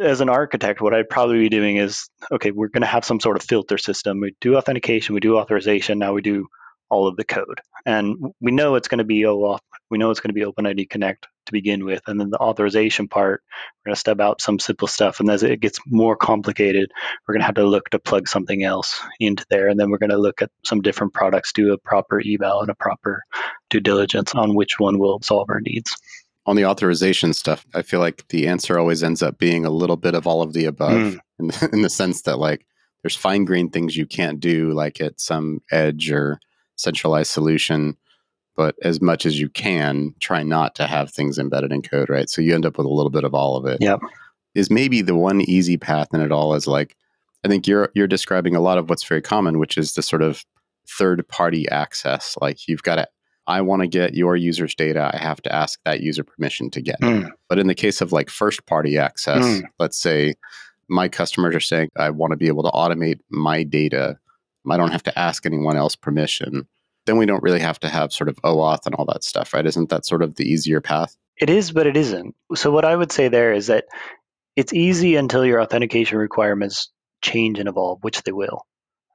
as 0.00 0.20
an 0.22 0.28
architect, 0.28 0.80
what 0.80 0.94
I'd 0.94 1.08
probably 1.08 1.38
be 1.40 1.48
doing 1.48 1.76
is 1.76 2.08
okay, 2.30 2.50
we're 2.50 2.68
going 2.68 2.82
to 2.82 2.86
have 2.86 3.04
some 3.04 3.20
sort 3.20 3.36
of 3.36 3.42
filter 3.42 3.76
system. 3.76 4.20
We 4.20 4.34
do 4.40 4.56
authentication, 4.56 5.14
we 5.14 5.20
do 5.20 5.36
authorization, 5.36 5.98
now 5.98 6.14
we 6.14 6.22
do 6.22 6.48
all 6.92 7.08
of 7.08 7.16
the 7.16 7.24
code. 7.24 7.60
And 7.86 8.32
we 8.40 8.52
know 8.52 8.74
it's 8.74 8.88
going 8.88 8.98
to 8.98 9.04
be 9.04 9.22
OAuth, 9.22 9.60
we 9.90 9.98
know 9.98 10.10
it's 10.10 10.20
going 10.20 10.34
to 10.34 10.34
be 10.34 10.44
OpenID 10.44 10.90
Connect 10.90 11.26
to 11.46 11.52
begin 11.52 11.84
with. 11.84 12.02
And 12.06 12.20
then 12.20 12.30
the 12.30 12.38
authorization 12.38 13.08
part, 13.08 13.42
we're 13.50 13.90
going 13.90 13.94
to 13.94 14.00
step 14.00 14.20
out 14.20 14.40
some 14.40 14.58
simple 14.58 14.86
stuff. 14.86 15.18
And 15.18 15.28
as 15.30 15.42
it 15.42 15.60
gets 15.60 15.80
more 15.86 16.14
complicated, 16.14 16.92
we're 17.26 17.34
going 17.34 17.40
to 17.40 17.46
have 17.46 17.56
to 17.56 17.64
look 17.64 17.88
to 17.90 17.98
plug 17.98 18.28
something 18.28 18.62
else 18.62 19.00
into 19.18 19.44
there. 19.50 19.68
And 19.68 19.80
then 19.80 19.90
we're 19.90 19.98
going 19.98 20.10
to 20.10 20.18
look 20.18 20.42
at 20.42 20.50
some 20.64 20.82
different 20.82 21.14
products, 21.14 21.52
do 21.52 21.72
a 21.72 21.78
proper 21.78 22.20
eval 22.24 22.60
and 22.60 22.70
a 22.70 22.74
proper 22.74 23.22
due 23.70 23.80
diligence 23.80 24.34
on 24.34 24.54
which 24.54 24.78
one 24.78 24.98
will 24.98 25.20
solve 25.22 25.50
our 25.50 25.60
needs 25.60 25.96
on 26.46 26.56
the 26.56 26.66
authorization 26.66 27.32
stuff, 27.32 27.64
I 27.74 27.82
feel 27.82 28.00
like 28.00 28.26
the 28.28 28.48
answer 28.48 28.78
always 28.78 29.02
ends 29.02 29.22
up 29.22 29.38
being 29.38 29.64
a 29.64 29.70
little 29.70 29.96
bit 29.96 30.14
of 30.14 30.26
all 30.26 30.42
of 30.42 30.52
the 30.52 30.64
above 30.64 30.90
mm. 30.92 31.18
in, 31.38 31.46
the, 31.46 31.70
in 31.72 31.82
the 31.82 31.90
sense 31.90 32.22
that 32.22 32.38
like 32.38 32.66
there's 33.02 33.16
fine 33.16 33.44
grained 33.44 33.72
things 33.72 33.96
you 33.96 34.06
can't 34.06 34.40
do 34.40 34.72
like 34.72 35.00
at 35.00 35.20
some 35.20 35.60
edge 35.70 36.10
or 36.10 36.40
centralized 36.76 37.30
solution 37.30 37.96
but 38.54 38.74
as 38.82 39.00
much 39.00 39.24
as 39.24 39.40
you 39.40 39.48
can 39.48 40.14
try 40.20 40.42
not 40.42 40.74
to 40.74 40.86
have 40.86 41.10
things 41.10 41.38
embedded 41.38 41.72
in 41.72 41.82
code 41.82 42.08
right 42.08 42.28
so 42.28 42.42
you 42.42 42.54
end 42.54 42.66
up 42.66 42.76
with 42.76 42.86
a 42.86 42.90
little 42.90 43.10
bit 43.10 43.24
of 43.24 43.34
all 43.34 43.56
of 43.56 43.66
it 43.66 43.78
yep 43.80 44.00
is 44.54 44.70
maybe 44.70 45.00
the 45.00 45.16
one 45.16 45.40
easy 45.42 45.76
path 45.76 46.08
in 46.12 46.20
it 46.20 46.32
all 46.32 46.54
is 46.54 46.66
like 46.66 46.96
i 47.44 47.48
think 47.48 47.66
you're 47.66 47.90
you're 47.94 48.06
describing 48.06 48.54
a 48.54 48.60
lot 48.60 48.78
of 48.78 48.88
what's 48.88 49.04
very 49.04 49.22
common 49.22 49.58
which 49.58 49.78
is 49.78 49.94
the 49.94 50.02
sort 50.02 50.22
of 50.22 50.44
third 50.88 51.26
party 51.28 51.68
access 51.68 52.36
like 52.40 52.68
you've 52.68 52.82
got 52.82 52.96
to 52.96 53.06
I 53.46 53.60
want 53.60 53.82
to 53.82 53.88
get 53.88 54.14
your 54.14 54.36
user's 54.36 54.74
data. 54.74 55.10
I 55.12 55.18
have 55.18 55.42
to 55.42 55.54
ask 55.54 55.80
that 55.84 56.00
user 56.00 56.22
permission 56.22 56.70
to 56.70 56.80
get 56.80 57.00
mm. 57.00 57.26
it. 57.26 57.32
But 57.48 57.58
in 57.58 57.66
the 57.66 57.74
case 57.74 58.00
of 58.00 58.12
like 58.12 58.30
first 58.30 58.66
party 58.66 58.98
access, 58.98 59.44
mm. 59.44 59.62
let's 59.78 60.00
say 60.00 60.34
my 60.88 61.08
customers 61.08 61.54
are 61.54 61.60
saying, 61.60 61.88
I 61.96 62.10
want 62.10 62.32
to 62.32 62.36
be 62.36 62.46
able 62.46 62.62
to 62.62 62.70
automate 62.70 63.18
my 63.30 63.62
data. 63.64 64.18
I 64.70 64.76
don't 64.76 64.92
have 64.92 65.02
to 65.04 65.18
ask 65.18 65.46
anyone 65.46 65.76
else 65.76 65.96
permission. 65.96 66.68
Then 67.06 67.16
we 67.16 67.26
don't 67.26 67.42
really 67.42 67.60
have 67.60 67.80
to 67.80 67.88
have 67.88 68.12
sort 68.12 68.28
of 68.28 68.36
OAuth 68.42 68.86
and 68.86 68.94
all 68.94 69.06
that 69.06 69.24
stuff, 69.24 69.54
right? 69.54 69.66
Isn't 69.66 69.88
that 69.88 70.06
sort 70.06 70.22
of 70.22 70.36
the 70.36 70.44
easier 70.44 70.80
path? 70.80 71.16
It 71.40 71.50
is, 71.50 71.72
but 71.72 71.86
it 71.86 71.96
isn't. 71.96 72.36
So, 72.54 72.70
what 72.70 72.84
I 72.84 72.94
would 72.94 73.10
say 73.10 73.28
there 73.28 73.52
is 73.52 73.66
that 73.66 73.86
it's 74.54 74.72
easy 74.72 75.16
until 75.16 75.44
your 75.44 75.60
authentication 75.60 76.18
requirements 76.18 76.92
change 77.22 77.58
and 77.58 77.68
evolve, 77.68 78.04
which 78.04 78.22
they 78.22 78.32
will. 78.32 78.66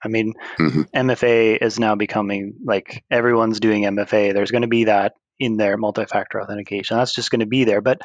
I 0.04 0.10
mean, 0.10 0.34
mm-hmm. 0.60 0.82
MFA 0.96 1.62
is 1.62 1.80
now 1.80 1.96
becoming 1.96 2.56
like 2.64 3.04
everyone's 3.10 3.60
doing 3.60 3.84
MFA. 3.84 4.34
There's 4.34 4.52
going 4.52 4.62
to 4.64 4.68
be 4.68 4.86
that 4.86 5.14
in 5.40 5.58
their 5.58 5.78
multi-factor 5.78 6.42
authentication. 6.42 6.98
That's 6.98 7.14
just 7.14 7.32
going 7.32 7.40
to 7.42 7.46
be 7.46 7.64
there, 7.64 7.82
but 7.82 8.02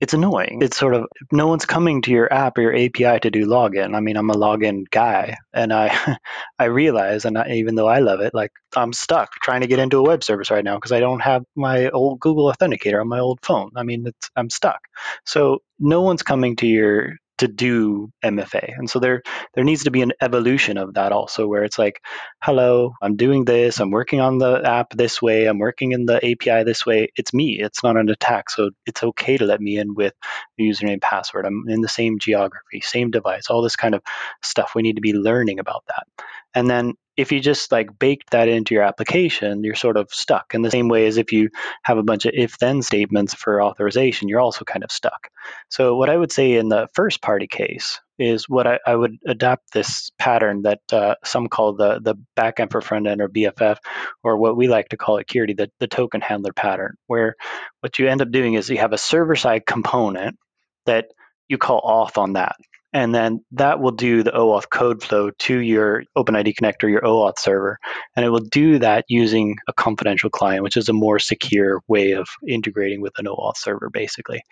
it's 0.00 0.14
annoying. 0.14 0.60
It's 0.62 0.78
sort 0.78 0.94
of 0.94 1.06
no 1.30 1.46
one's 1.46 1.66
coming 1.66 2.00
to 2.02 2.10
your 2.10 2.32
app 2.32 2.56
or 2.56 2.62
your 2.62 2.74
API 2.74 3.20
to 3.20 3.30
do 3.30 3.46
login. 3.46 3.94
I 3.94 4.00
mean, 4.00 4.16
I'm 4.16 4.30
a 4.30 4.34
login 4.34 4.90
guy, 4.90 5.36
and 5.52 5.72
I 5.72 6.16
I 6.58 6.64
realize, 6.64 7.26
and 7.26 7.36
I, 7.36 7.50
even 7.52 7.74
though 7.74 7.88
I 7.88 7.98
love 7.98 8.20
it, 8.20 8.34
like 8.34 8.52
I'm 8.74 8.92
stuck 8.92 9.32
trying 9.42 9.60
to 9.60 9.66
get 9.66 9.78
into 9.78 9.98
a 9.98 10.02
web 10.02 10.24
service 10.24 10.50
right 10.50 10.64
now 10.64 10.76
because 10.76 10.92
I 10.92 11.00
don't 11.00 11.20
have 11.20 11.44
my 11.54 11.90
old 11.90 12.18
Google 12.20 12.52
Authenticator 12.52 13.00
on 13.00 13.08
my 13.08 13.18
old 13.18 13.40
phone. 13.42 13.70
I 13.76 13.82
mean, 13.82 14.06
I'm 14.36 14.50
stuck. 14.50 14.80
So 15.26 15.58
no 15.78 16.00
one's 16.00 16.22
coming 16.22 16.56
to 16.56 16.66
your 16.66 17.16
to 17.40 17.48
do 17.48 18.10
MFA. 18.24 18.74
And 18.76 18.88
so 18.88 18.98
there 18.98 19.22
there 19.54 19.64
needs 19.64 19.84
to 19.84 19.90
be 19.90 20.02
an 20.02 20.12
evolution 20.20 20.76
of 20.78 20.94
that 20.94 21.12
also 21.12 21.46
where 21.46 21.64
it's 21.64 21.78
like, 21.78 22.00
hello, 22.42 22.92
I'm 23.02 23.16
doing 23.16 23.44
this, 23.44 23.80
I'm 23.80 23.90
working 23.90 24.20
on 24.20 24.38
the 24.38 24.62
app 24.64 24.90
this 24.90 25.20
way, 25.20 25.46
I'm 25.46 25.58
working 25.58 25.92
in 25.92 26.06
the 26.06 26.16
API 26.16 26.64
this 26.64 26.86
way. 26.86 27.08
It's 27.16 27.34
me. 27.34 27.58
It's 27.60 27.82
not 27.82 27.96
an 27.96 28.08
attack. 28.08 28.50
So 28.50 28.70
it's 28.86 29.02
okay 29.02 29.36
to 29.38 29.44
let 29.44 29.60
me 29.60 29.78
in 29.78 29.94
with 29.94 30.14
the 30.58 30.64
username 30.64 31.00
password. 31.00 31.46
I'm 31.46 31.64
in 31.68 31.80
the 31.80 31.88
same 31.88 32.18
geography, 32.18 32.80
same 32.82 33.10
device, 33.10 33.48
all 33.48 33.62
this 33.62 33.76
kind 33.76 33.94
of 33.94 34.02
stuff. 34.42 34.72
We 34.74 34.82
need 34.82 34.96
to 34.96 35.02
be 35.02 35.14
learning 35.14 35.58
about 35.58 35.84
that. 35.88 36.06
And 36.54 36.68
then 36.68 36.94
if 37.16 37.32
you 37.32 37.40
just 37.40 37.70
like 37.70 37.98
baked 37.98 38.30
that 38.30 38.48
into 38.48 38.74
your 38.74 38.82
application, 38.82 39.62
you're 39.62 39.74
sort 39.74 39.96
of 39.98 40.08
stuck 40.10 40.54
in 40.54 40.62
the 40.62 40.70
same 40.70 40.88
way 40.88 41.06
as 41.06 41.18
if 41.18 41.32
you 41.32 41.50
have 41.82 41.98
a 41.98 42.02
bunch 42.02 42.24
of 42.24 42.32
if 42.34 42.56
then 42.58 42.80
statements 42.82 43.34
for 43.34 43.62
authorization, 43.62 44.28
you're 44.28 44.40
also 44.40 44.64
kind 44.64 44.82
of 44.84 44.90
stuck. 44.90 45.28
So, 45.68 45.96
what 45.96 46.08
I 46.08 46.16
would 46.16 46.32
say 46.32 46.54
in 46.54 46.68
the 46.68 46.88
first 46.94 47.20
party 47.20 47.46
case 47.46 48.00
is 48.18 48.48
what 48.48 48.66
I, 48.66 48.78
I 48.86 48.94
would 48.94 49.18
adapt 49.26 49.72
this 49.72 50.12
pattern 50.18 50.62
that 50.62 50.80
uh, 50.92 51.16
some 51.24 51.48
call 51.48 51.74
the, 51.74 52.00
the 52.00 52.14
backend 52.38 52.70
for 52.70 52.80
front 52.80 53.06
end 53.06 53.20
or 53.20 53.28
BFF, 53.28 53.78
or 54.22 54.38
what 54.38 54.56
we 54.56 54.68
like 54.68 54.88
to 54.90 54.96
call 54.96 55.18
it, 55.18 55.26
Curity, 55.26 55.56
the, 55.56 55.70
the 55.78 55.88
token 55.88 56.20
handler 56.20 56.52
pattern, 56.52 56.96
where 57.06 57.34
what 57.80 57.98
you 57.98 58.08
end 58.08 58.22
up 58.22 58.30
doing 58.30 58.54
is 58.54 58.70
you 58.70 58.78
have 58.78 58.92
a 58.92 58.98
server 58.98 59.36
side 59.36 59.66
component 59.66 60.38
that 60.86 61.06
you 61.48 61.58
call 61.58 61.82
auth 61.82 62.16
on 62.16 62.34
that 62.34 62.56
and 62.92 63.14
then 63.14 63.44
that 63.52 63.80
will 63.80 63.92
do 63.92 64.22
the 64.22 64.32
OAuth 64.32 64.68
code 64.68 65.02
flow 65.02 65.30
to 65.30 65.58
your 65.58 66.02
OpenID 66.16 66.54
connector, 66.54 66.90
your 66.90 67.02
OAuth 67.02 67.38
server. 67.38 67.78
And 68.16 68.24
it 68.24 68.30
will 68.30 68.40
do 68.40 68.80
that 68.80 69.04
using 69.08 69.56
a 69.68 69.72
confidential 69.72 70.30
client, 70.30 70.64
which 70.64 70.76
is 70.76 70.88
a 70.88 70.92
more 70.92 71.18
secure 71.18 71.82
way 71.86 72.12
of 72.12 72.28
integrating 72.46 73.00
with 73.00 73.12
an 73.18 73.26
OAuth 73.26 73.56
server, 73.56 73.90
basically. 73.90 74.42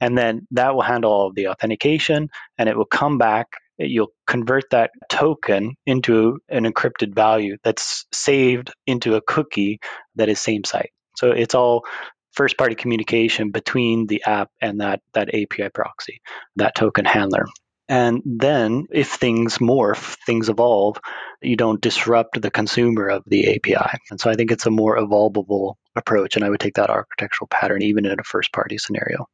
And 0.00 0.16
then 0.16 0.46
that 0.52 0.74
will 0.74 0.82
handle 0.82 1.12
all 1.12 1.26
of 1.28 1.34
the 1.34 1.48
authentication 1.48 2.30
and 2.56 2.68
it 2.68 2.76
will 2.76 2.86
come 2.86 3.18
back. 3.18 3.48
You'll 3.78 4.12
convert 4.26 4.70
that 4.70 4.90
token 5.10 5.74
into 5.84 6.38
an 6.48 6.64
encrypted 6.64 7.14
value 7.14 7.56
that's 7.62 8.06
saved 8.12 8.72
into 8.86 9.16
a 9.16 9.22
cookie 9.22 9.80
that 10.14 10.28
is 10.30 10.38
same 10.38 10.64
site. 10.64 10.90
So 11.16 11.30
it's 11.30 11.54
all 11.54 11.84
first 12.32 12.56
party 12.56 12.74
communication 12.74 13.50
between 13.50 14.06
the 14.06 14.22
app 14.24 14.50
and 14.62 14.80
that, 14.80 15.00
that 15.12 15.28
API 15.28 15.68
proxy, 15.68 16.22
that 16.56 16.74
token 16.74 17.04
handler. 17.04 17.44
And 17.92 18.22
then, 18.24 18.86
if 18.90 19.10
things 19.12 19.58
morph, 19.58 20.16
things 20.24 20.48
evolve, 20.48 20.98
you 21.42 21.56
don't 21.56 21.78
disrupt 21.78 22.40
the 22.40 22.50
consumer 22.50 23.08
of 23.08 23.22
the 23.26 23.54
API. 23.54 23.98
And 24.10 24.18
so 24.18 24.30
I 24.30 24.34
think 24.34 24.50
it's 24.50 24.64
a 24.64 24.70
more 24.70 24.96
evolvable 24.96 25.74
approach. 25.94 26.34
And 26.34 26.42
I 26.42 26.48
would 26.48 26.60
take 26.60 26.76
that 26.76 26.88
architectural 26.88 27.48
pattern 27.48 27.82
even 27.82 28.06
in 28.06 28.18
a 28.18 28.24
first 28.24 28.50
party 28.50 28.78
scenario. 28.78 29.28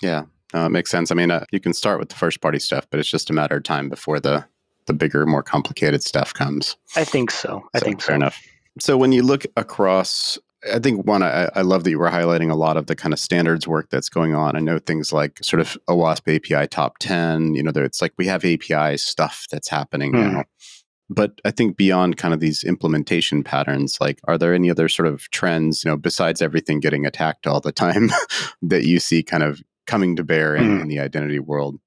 Yeah, 0.00 0.26
uh, 0.52 0.68
makes 0.68 0.92
sense. 0.92 1.10
I 1.10 1.16
mean, 1.16 1.32
uh, 1.32 1.44
you 1.50 1.58
can 1.58 1.72
start 1.72 1.98
with 1.98 2.08
the 2.08 2.14
first 2.14 2.40
party 2.40 2.60
stuff, 2.60 2.86
but 2.88 3.00
it's 3.00 3.10
just 3.10 3.30
a 3.30 3.32
matter 3.32 3.56
of 3.56 3.64
time 3.64 3.88
before 3.88 4.20
the 4.20 4.44
the 4.86 4.94
bigger, 4.94 5.26
more 5.26 5.42
complicated 5.42 6.04
stuff 6.04 6.32
comes. 6.34 6.76
I 6.94 7.02
think 7.02 7.32
so. 7.32 7.64
I 7.74 7.80
think 7.80 7.80
So, 7.80 7.84
think 7.84 8.02
fair 8.02 8.14
so. 8.14 8.16
enough. 8.16 8.42
So 8.78 8.96
when 8.96 9.10
you 9.10 9.24
look 9.24 9.44
across, 9.56 10.38
I 10.72 10.78
think 10.78 11.06
one, 11.06 11.22
I, 11.22 11.50
I 11.54 11.62
love 11.62 11.84
that 11.84 11.90
you 11.90 11.98
were 11.98 12.10
highlighting 12.10 12.50
a 12.50 12.54
lot 12.54 12.76
of 12.76 12.86
the 12.86 12.96
kind 12.96 13.12
of 13.12 13.18
standards 13.18 13.66
work 13.68 13.90
that's 13.90 14.08
going 14.08 14.34
on. 14.34 14.56
I 14.56 14.60
know 14.60 14.78
things 14.78 15.12
like 15.12 15.38
sort 15.42 15.60
of 15.60 15.76
OWASP 15.88 16.36
API 16.36 16.66
top 16.68 16.98
10, 16.98 17.54
you 17.54 17.62
know, 17.62 17.70
there- 17.72 17.84
it's 17.84 18.00
like 18.00 18.12
we 18.16 18.26
have 18.26 18.44
API 18.44 18.96
stuff 18.96 19.46
that's 19.50 19.68
happening 19.68 20.12
Hmm. 20.12 20.20
now. 20.20 20.44
But 21.10 21.38
I 21.44 21.50
think 21.50 21.76
beyond 21.76 22.16
kind 22.16 22.32
of 22.32 22.40
these 22.40 22.64
implementation 22.64 23.42
patterns, 23.44 23.98
like, 24.00 24.20
are 24.24 24.38
there 24.38 24.54
any 24.54 24.70
other 24.70 24.88
sort 24.88 25.06
of 25.06 25.28
trends, 25.30 25.84
you 25.84 25.90
know, 25.90 25.98
besides 25.98 26.40
everything 26.40 26.80
getting 26.80 27.04
attacked 27.04 27.46
all 27.46 27.60
the 27.60 27.72
time 27.72 28.10
that 28.62 28.84
you 28.84 28.98
see 28.98 29.22
kind 29.22 29.42
of 29.42 29.60
coming 29.86 30.16
to 30.16 30.24
bear 30.24 30.56
in, 30.56 30.64
Hmm. 30.64 30.80
in 30.82 30.88
the 30.88 30.98
identity 31.00 31.38
world? 31.38 31.78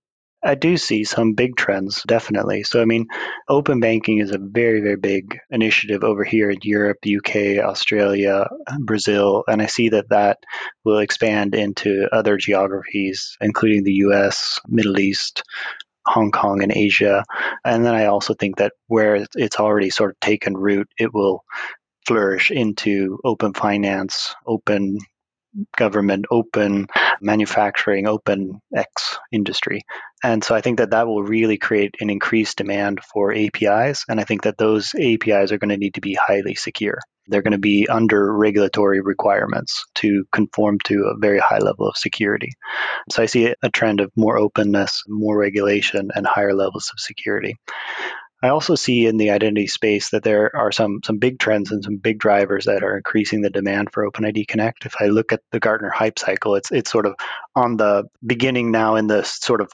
I 0.44 0.56
do 0.56 0.78
see 0.78 1.04
some 1.04 1.34
big 1.34 1.56
trends, 1.56 2.04
definitely. 2.08 2.64
So, 2.64 2.82
I 2.82 2.86
mean, 2.86 3.08
open 3.50 3.80
banking 3.80 4.20
is 4.20 4.32
a 4.32 4.38
very, 4.38 4.82
very 4.82 4.96
big 4.96 5.40
initiative 5.50 6.04
over 6.04 6.24
here 6.24 6.52
in 6.52 6.60
Europe, 6.62 7.00
UK, 7.06 7.58
Australia, 7.60 8.48
Brazil, 8.80 9.44
and 9.48 9.62
I 9.62 9.66
see 9.66 9.90
that 9.90 10.10
that 10.10 10.38
will 10.84 11.00
expand 11.00 11.56
into 11.56 12.08
other 12.12 12.38
geographies, 12.38 13.36
including 13.42 13.84
the 13.84 13.96
US, 14.06 14.60
Middle 14.68 15.00
East, 15.00 15.44
Hong 16.06 16.32
Kong, 16.32 16.62
and 16.62 16.72
Asia. 16.72 17.24
And 17.66 17.84
then 17.84 17.96
I 17.96 18.06
also 18.06 18.34
think 18.36 18.58
that 18.58 18.74
where 18.88 19.26
it's 19.36 19.60
already 19.60 19.90
sort 19.90 20.12
of 20.12 20.20
taken 20.20 20.56
root, 20.56 20.88
it 21.00 21.14
will 21.14 21.44
flourish 22.06 22.52
into 22.52 23.20
open 23.26 23.54
finance, 23.54 24.36
open 24.46 25.00
government, 25.76 26.26
open 26.30 26.88
manufacturing, 27.22 28.08
open 28.08 28.62
X 28.76 29.18
industry. 29.32 29.82
And 30.24 30.44
so 30.44 30.56
I 30.56 30.62
think 30.62 30.80
that 30.80 30.92
that 30.92 31.08
will 31.08 31.24
really 31.24 31.58
create 31.58 31.96
an 32.00 32.10
increased 32.10 32.58
demand 32.58 33.02
for 33.14 33.34
APIs. 33.34 34.06
And 34.10 34.20
I 34.20 34.24
think 34.24 34.44
that 34.44 34.58
those 34.58 34.94
APIs 34.96 35.52
are 35.52 35.60
going 35.60 35.70
to 35.70 35.78
need 35.78 35.94
to 35.96 36.02
be 36.02 36.16
highly 36.16 36.56
secure. 36.56 37.00
They're 37.28 37.42
going 37.42 37.52
to 37.52 37.58
be 37.58 37.88
under 37.90 38.34
regulatory 38.34 39.02
requirements 39.02 39.86
to 39.96 40.26
conform 40.32 40.80
to 40.86 41.12
a 41.14 41.20
very 41.20 41.40
high 41.40 41.60
level 41.60 41.88
of 41.88 41.98
security. 41.98 42.54
So 43.12 43.22
I 43.22 43.26
see 43.26 43.54
a 43.62 43.70
trend 43.70 44.00
of 44.00 44.12
more 44.16 44.38
openness, 44.38 45.04
more 45.08 45.38
regulation, 45.38 46.10
and 46.16 46.26
higher 46.26 46.54
levels 46.54 46.90
of 46.94 47.00
security. 47.00 47.56
I 48.42 48.50
also 48.50 48.76
see 48.76 49.08
in 49.08 49.18
the 49.18 49.32
identity 49.32 49.68
space 49.68 50.12
that 50.12 50.24
there 50.24 50.56
are 50.56 50.72
some 50.72 51.00
some 51.04 51.18
big 51.18 51.40
trends 51.40 51.72
and 51.72 51.84
some 51.84 51.98
big 51.98 52.20
drivers 52.20 52.66
that 52.66 52.84
are 52.84 52.96
increasing 52.96 53.42
the 53.42 53.50
demand 53.50 53.90
for 53.92 54.10
OpenID 54.10 54.48
Connect. 54.48 54.86
If 54.86 54.94
I 55.00 55.08
look 55.08 55.34
at 55.34 55.42
the 55.52 55.60
Gartner 55.60 55.90
hype 55.90 56.20
cycle, 56.20 56.56
it's 56.56 56.72
it's 56.72 56.92
sort 56.92 57.08
of 57.08 57.16
on 57.56 57.78
the 57.78 58.04
beginning 58.26 58.72
now 58.72 58.96
in 58.96 59.08
the 59.08 59.24
sort 59.24 59.62
of 59.62 59.72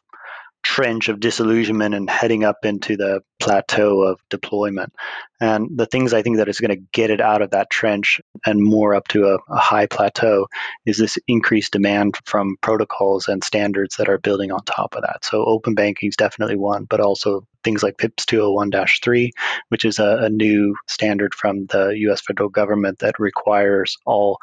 trench 0.74 1.08
of 1.08 1.20
disillusionment 1.20 1.94
and 1.94 2.10
heading 2.10 2.44
up 2.44 2.66
into 2.66 2.98
the 2.98 3.22
plateau 3.40 4.02
of 4.02 4.20
deployment. 4.32 4.92
And 5.40 5.70
the 5.78 5.86
things 5.86 6.14
I 6.14 6.24
think 6.24 6.38
that 6.38 6.50
is 6.50 6.60
going 6.60 6.76
to 6.76 6.84
get 6.92 7.12
it 7.12 7.22
out 7.22 7.44
of 7.44 7.52
that 7.52 7.70
trench 7.70 8.20
and 8.44 8.60
more 8.60 8.96
up 8.96 9.08
to 9.10 9.28
a, 9.28 9.36
a 9.36 9.58
high 9.58 9.86
plateau 9.86 10.48
is 10.84 10.98
this 10.98 11.20
increased 11.28 11.74
demand 11.74 12.18
from 12.26 12.56
protocols 12.60 13.28
and 13.28 13.44
standards 13.44 13.98
that 13.98 14.10
are 14.10 14.18
building 14.18 14.52
on 14.52 14.64
top 14.66 14.96
of 14.96 15.04
that. 15.04 15.24
So 15.24 15.46
open 15.46 15.76
banking 15.76 16.10
is 16.10 16.16
definitely 16.16 16.56
one, 16.56 16.86
but 16.86 17.00
also 17.00 17.46
things 17.64 17.84
like 17.84 18.02
FIPS 18.02 18.26
201-3, 18.26 19.30
which 19.70 19.86
is 19.86 20.00
a, 20.00 20.24
a 20.24 20.30
new 20.30 20.76
standard 20.88 21.36
from 21.36 21.68
the 21.68 21.94
US 22.08 22.22
federal 22.22 22.50
government 22.50 22.98
that 23.00 23.20
requires 23.20 23.98
all 24.08 24.40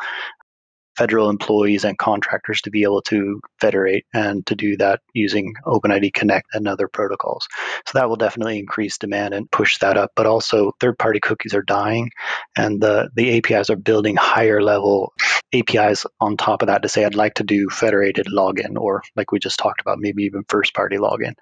federal 0.96 1.30
employees 1.30 1.84
and 1.84 1.98
contractors 1.98 2.62
to 2.62 2.70
be 2.70 2.82
able 2.82 3.02
to 3.02 3.40
federate 3.60 4.04
and 4.12 4.44
to 4.46 4.54
do 4.54 4.76
that 4.76 5.00
using 5.14 5.54
OpenID 5.66 6.12
Connect 6.12 6.46
and 6.54 6.68
other 6.68 6.88
protocols. 6.88 7.46
So 7.86 7.98
that 7.98 8.08
will 8.08 8.16
definitely 8.16 8.58
increase 8.58 8.98
demand 8.98 9.34
and 9.34 9.50
push 9.50 9.78
that 9.78 9.96
up. 9.96 10.12
But 10.14 10.26
also 10.26 10.72
third-party 10.80 11.20
cookies 11.20 11.54
are 11.54 11.62
dying 11.62 12.10
and 12.56 12.80
the, 12.80 13.10
the 13.14 13.38
APIs 13.38 13.70
are 13.70 13.76
building 13.76 14.16
higher 14.16 14.62
level 14.62 15.12
APIs 15.52 16.06
on 16.20 16.36
top 16.36 16.62
of 16.62 16.68
that 16.68 16.82
to 16.82 16.88
say 16.88 17.04
I'd 17.04 17.14
like 17.14 17.34
to 17.34 17.44
do 17.44 17.68
federated 17.70 18.26
login 18.26 18.76
or 18.76 19.02
like 19.16 19.32
we 19.32 19.38
just 19.38 19.58
talked 19.58 19.80
about, 19.80 19.98
maybe 19.98 20.24
even 20.24 20.44
first 20.48 20.74
party 20.74 20.96
login. 20.96 21.34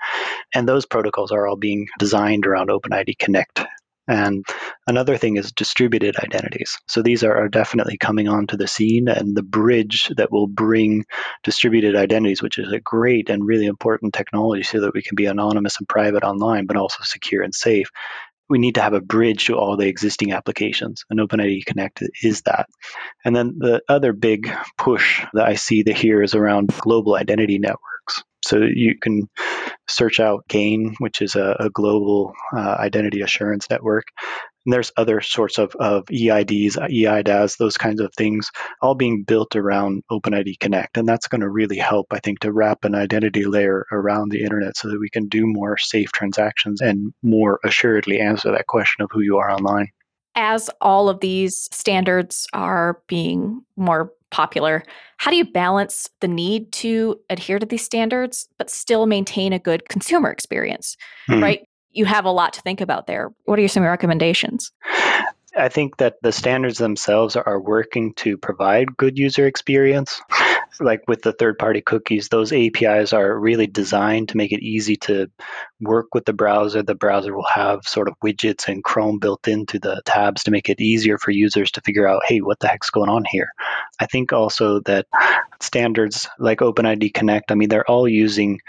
And 0.54 0.68
those 0.68 0.86
protocols 0.86 1.30
are 1.30 1.46
all 1.46 1.56
being 1.56 1.88
designed 1.98 2.46
around 2.46 2.70
OpenID 2.70 3.18
Connect 3.18 3.64
and 4.08 4.44
another 4.86 5.18
thing 5.18 5.36
is 5.36 5.52
distributed 5.52 6.16
identities. 6.16 6.78
So 6.88 7.02
these 7.02 7.22
are, 7.22 7.36
are, 7.36 7.48
definitely 7.48 7.98
coming 7.98 8.26
onto 8.26 8.56
the 8.56 8.66
scene 8.66 9.06
and 9.06 9.36
the 9.36 9.42
bridge 9.42 10.10
that 10.16 10.32
will 10.32 10.46
bring 10.46 11.04
distributed 11.44 11.94
identities, 11.94 12.42
which 12.42 12.58
is 12.58 12.72
a 12.72 12.80
great 12.80 13.28
and 13.28 13.46
really 13.46 13.66
important 13.66 14.14
technology 14.14 14.62
so 14.62 14.80
that 14.80 14.94
we 14.94 15.02
can 15.02 15.14
be 15.14 15.26
anonymous 15.26 15.76
and 15.78 15.88
private 15.88 16.24
online, 16.24 16.64
but 16.64 16.78
also 16.78 17.02
secure 17.02 17.42
and 17.42 17.54
safe. 17.54 17.90
We 18.48 18.58
need 18.58 18.76
to 18.76 18.80
have 18.80 18.94
a 18.94 19.00
bridge 19.02 19.46
to 19.46 19.58
all 19.58 19.76
the 19.76 19.88
existing 19.88 20.32
applications, 20.32 21.04
and 21.10 21.20
OpenID 21.20 21.66
Connect 21.66 22.02
is 22.22 22.42
that. 22.42 22.66
And 23.22 23.36
then 23.36 23.56
the 23.58 23.82
other 23.90 24.14
big 24.14 24.50
push 24.78 25.22
that 25.34 25.46
I 25.46 25.56
see 25.56 25.82
that 25.82 25.98
here 25.98 26.22
is 26.22 26.34
around 26.34 26.68
global 26.68 27.14
identity 27.14 27.58
networks. 27.58 27.97
So 28.44 28.58
you 28.58 28.96
can 29.00 29.28
search 29.88 30.20
out 30.20 30.46
GAIN, 30.48 30.94
which 30.98 31.22
is 31.22 31.34
a, 31.34 31.56
a 31.58 31.70
global 31.70 32.34
uh, 32.54 32.76
identity 32.78 33.20
assurance 33.20 33.68
network. 33.70 34.04
And 34.64 34.72
there's 34.72 34.92
other 34.96 35.20
sorts 35.22 35.58
of, 35.58 35.74
of 35.76 36.04
EIDs, 36.06 36.76
EIDAS, 36.76 37.56
those 37.56 37.78
kinds 37.78 38.00
of 38.00 38.12
things, 38.14 38.50
all 38.82 38.94
being 38.94 39.22
built 39.22 39.56
around 39.56 40.02
OpenID 40.10 40.58
Connect. 40.60 40.96
And 40.98 41.08
that's 41.08 41.26
going 41.26 41.40
to 41.40 41.48
really 41.48 41.78
help, 41.78 42.06
I 42.10 42.18
think, 42.18 42.40
to 42.40 42.52
wrap 42.52 42.84
an 42.84 42.94
identity 42.94 43.44
layer 43.44 43.86
around 43.90 44.30
the 44.30 44.42
internet 44.42 44.76
so 44.76 44.88
that 44.88 45.00
we 45.00 45.08
can 45.08 45.28
do 45.28 45.46
more 45.46 45.78
safe 45.78 46.12
transactions 46.12 46.80
and 46.80 47.14
more 47.22 47.60
assuredly 47.64 48.20
answer 48.20 48.52
that 48.52 48.66
question 48.66 49.02
of 49.02 49.10
who 49.10 49.20
you 49.20 49.38
are 49.38 49.50
online. 49.50 49.88
As 50.34 50.70
all 50.80 51.08
of 51.08 51.20
these 51.20 51.68
standards 51.72 52.46
are 52.52 53.00
being 53.08 53.62
more 53.76 54.12
popular, 54.30 54.82
how 55.16 55.30
do 55.30 55.36
you 55.36 55.44
balance 55.44 56.08
the 56.20 56.28
need 56.28 56.70
to 56.72 57.18
adhere 57.30 57.58
to 57.58 57.66
these 57.66 57.84
standards 57.84 58.48
but 58.58 58.70
still 58.70 59.06
maintain 59.06 59.52
a 59.52 59.58
good 59.58 59.88
consumer 59.88 60.30
experience? 60.30 60.96
Mm-hmm. 61.28 61.42
Right? 61.42 61.68
You 61.90 62.04
have 62.04 62.24
a 62.24 62.30
lot 62.30 62.52
to 62.54 62.60
think 62.62 62.80
about 62.80 63.06
there. 63.06 63.30
What 63.44 63.58
are 63.58 63.62
your 63.62 63.68
some 63.68 63.82
recommendations? 63.82 64.70
I 65.56 65.68
think 65.68 65.96
that 65.96 66.16
the 66.22 66.32
standards 66.32 66.78
themselves 66.78 67.34
are 67.34 67.60
working 67.60 68.14
to 68.14 68.36
provide 68.36 68.96
good 68.96 69.18
user 69.18 69.46
experience. 69.46 70.20
Like 70.80 71.02
with 71.08 71.22
the 71.22 71.32
third 71.32 71.58
party 71.58 71.80
cookies, 71.80 72.28
those 72.28 72.52
APIs 72.52 73.12
are 73.12 73.38
really 73.38 73.66
designed 73.66 74.30
to 74.30 74.36
make 74.36 74.52
it 74.52 74.62
easy 74.62 74.96
to 74.96 75.30
work 75.80 76.14
with 76.14 76.24
the 76.24 76.32
browser. 76.32 76.82
The 76.82 76.94
browser 76.94 77.34
will 77.34 77.46
have 77.52 77.80
sort 77.84 78.08
of 78.08 78.14
widgets 78.24 78.68
and 78.68 78.84
Chrome 78.84 79.18
built 79.18 79.48
into 79.48 79.78
the 79.78 80.02
tabs 80.04 80.44
to 80.44 80.50
make 80.50 80.68
it 80.68 80.80
easier 80.80 81.18
for 81.18 81.30
users 81.30 81.70
to 81.72 81.80
figure 81.80 82.06
out, 82.06 82.22
hey, 82.26 82.40
what 82.40 82.58
the 82.60 82.68
heck's 82.68 82.90
going 82.90 83.10
on 83.10 83.24
here? 83.24 83.48
I 84.00 84.06
think 84.06 84.32
also 84.32 84.80
that 84.80 85.06
standards 85.60 86.28
like 86.38 86.58
OpenID 86.58 87.12
Connect, 87.14 87.50
I 87.50 87.54
mean, 87.54 87.68
they're 87.68 87.90
all 87.90 88.08
using 88.08 88.60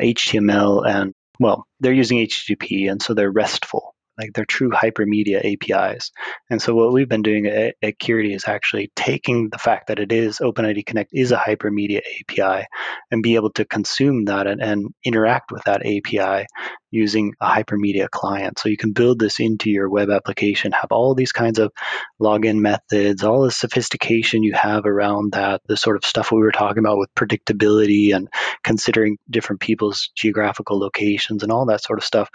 HTML 0.00 0.86
and, 0.86 1.14
well, 1.40 1.66
they're 1.80 1.92
using 1.92 2.18
HTTP, 2.18 2.90
and 2.90 3.02
so 3.02 3.14
they're 3.14 3.30
RESTful 3.30 3.94
like 4.18 4.32
they're 4.34 4.44
true 4.44 4.70
hypermedia 4.70 5.40
APIs. 5.44 6.10
And 6.50 6.60
so 6.60 6.74
what 6.74 6.92
we've 6.92 7.08
been 7.08 7.22
doing 7.22 7.46
at, 7.46 7.76
at 7.82 7.98
Curity 7.98 8.34
is 8.34 8.44
actually 8.46 8.90
taking 8.96 9.48
the 9.50 9.58
fact 9.58 9.88
that 9.88 9.98
it 9.98 10.12
is 10.12 10.38
OpenID 10.38 10.84
Connect 10.86 11.10
is 11.12 11.32
a 11.32 11.36
hypermedia 11.36 12.00
API 12.20 12.66
and 13.10 13.22
be 13.22 13.36
able 13.36 13.50
to 13.52 13.64
consume 13.64 14.26
that 14.26 14.46
and, 14.46 14.60
and 14.60 14.94
interact 15.04 15.52
with 15.52 15.62
that 15.64 15.86
API 15.86 16.46
using 16.90 17.34
a 17.40 17.46
hypermedia 17.46 18.08
client. 18.08 18.58
So 18.58 18.68
you 18.68 18.76
can 18.76 18.92
build 18.92 19.18
this 19.18 19.40
into 19.40 19.70
your 19.70 19.88
web 19.88 20.10
application, 20.10 20.72
have 20.72 20.90
all 20.90 21.14
these 21.14 21.32
kinds 21.32 21.58
of 21.58 21.72
login 22.20 22.56
methods, 22.56 23.22
all 23.22 23.42
the 23.42 23.50
sophistication 23.50 24.42
you 24.42 24.54
have 24.54 24.86
around 24.86 25.32
that, 25.32 25.60
the 25.66 25.76
sort 25.76 25.96
of 25.96 26.04
stuff 26.04 26.32
we 26.32 26.38
were 26.38 26.52
talking 26.52 26.78
about 26.78 26.98
with 26.98 27.14
predictability 27.14 28.14
and 28.14 28.28
considering 28.64 29.18
different 29.30 29.60
people's 29.60 30.10
geographical 30.16 30.78
locations 30.78 31.42
and 31.42 31.52
all 31.52 31.66
that 31.66 31.82
sort 31.82 31.98
of 31.98 32.04
stuff 32.04 32.30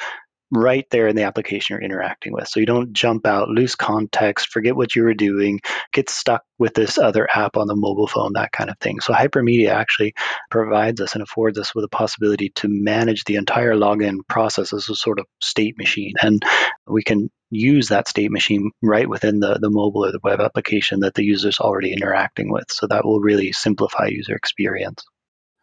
right 0.52 0.86
there 0.92 1.08
in 1.08 1.16
the 1.16 1.24
application 1.24 1.74
you're 1.74 1.84
interacting 1.84 2.34
with. 2.34 2.48
So 2.48 2.60
you 2.60 2.66
don't 2.66 2.94
jump 2.94 3.26
out, 3.26 3.50
lose 3.50 3.76
context, 3.76 4.50
forget 4.50 4.76
what 4.76 4.96
you 4.96 5.04
were 5.04 5.14
doing, 5.14 5.60
get 5.92 6.10
stuck 6.10 6.44
with 6.60 6.74
this 6.76 6.98
other 6.98 7.28
app 7.34 7.58
on 7.58 7.68
the 7.68 7.76
mobile 7.76 8.08
phone, 8.08 8.34
that 8.34 8.52
kind 8.52 8.70
of 8.70 8.78
thing. 8.80 9.00
So 9.00 9.14
Hypermedia 9.14 9.70
actually 9.70 10.14
provides 10.52 11.02
us 11.02 11.14
and 11.14 11.24
affords 11.24 11.58
us 11.58 11.74
with 11.74 11.86
a 11.86 11.90
possibility 11.90 12.52
to 12.56 12.68
manage 12.70 13.24
the 13.24 13.36
entire 13.36 13.74
login 13.74 14.18
process 14.30 14.74
as 14.74 14.90
a 14.90 14.96
sort 14.96 15.20
of 15.20 15.26
state 15.42 15.78
machine. 15.78 16.14
And 16.22 16.44
we 16.88 17.04
can 17.04 17.30
use 17.50 17.90
that 17.90 18.08
state 18.08 18.32
machine 18.32 18.72
right 18.82 19.08
within 19.08 19.40
the, 19.40 19.60
the 19.60 19.70
mobile 19.70 20.06
or 20.06 20.12
the 20.12 20.20
web 20.24 20.40
application 20.40 21.02
that 21.02 21.14
the 21.14 21.24
user's 21.24 21.60
already 21.60 21.94
interacting 21.94 22.52
with. 22.52 22.66
So 22.70 22.88
that 22.88 23.06
will 23.06 23.20
really 23.20 23.52
simplify 23.52 24.08
user 24.08 24.36
experience. 24.36 25.04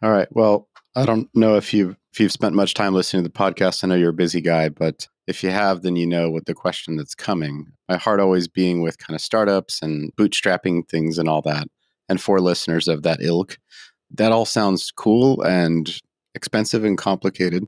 All 0.03 0.11
right. 0.11 0.29
Well, 0.31 0.66
I 0.96 1.07
don't 1.07 1.29
know 1.35 1.57
if 1.57 1.72
you've 1.72 1.96
if 2.12 2.18
you've 2.18 2.33
spent 2.33 2.55
much 2.55 2.74
time 2.74 2.94
listening 2.94 3.22
to 3.22 3.29
the 3.29 3.33
podcast. 3.33 3.85
I 3.85 3.87
know 3.87 3.94
you're 3.94 4.11
a 4.11 4.14
busy 4.14 4.40
guy, 4.40 4.68
but 4.68 5.07
if 5.29 5.44
you 5.44 5.50
have, 5.50 5.83
then 5.83 5.94
you 5.94 6.07
know 6.07 6.29
what 6.31 6.46
the 6.46 6.55
question 6.55 6.96
that's 6.96 7.14
coming. 7.14 7.66
My 7.88 7.96
heart 7.96 8.18
always 8.18 8.48
being 8.48 8.83
with 8.83 8.98
kind 8.98 9.14
of 9.14 9.20
startups 9.20 9.81
and 9.81 10.12
bootstrapping 10.16 10.88
things 10.88 11.18
and 11.18 11.29
all 11.29 11.42
that. 11.42 11.68
And 12.09 12.20
for 12.20 12.40
listeners 12.40 12.88
of 12.88 13.05
that 13.05 13.22
ilk, 13.22 13.59
that 14.11 14.33
all 14.33 14.44
sounds 14.44 14.90
cool 14.90 15.40
and 15.42 16.00
expensive 16.35 16.85
and 16.85 16.98
complicated. 16.98 17.64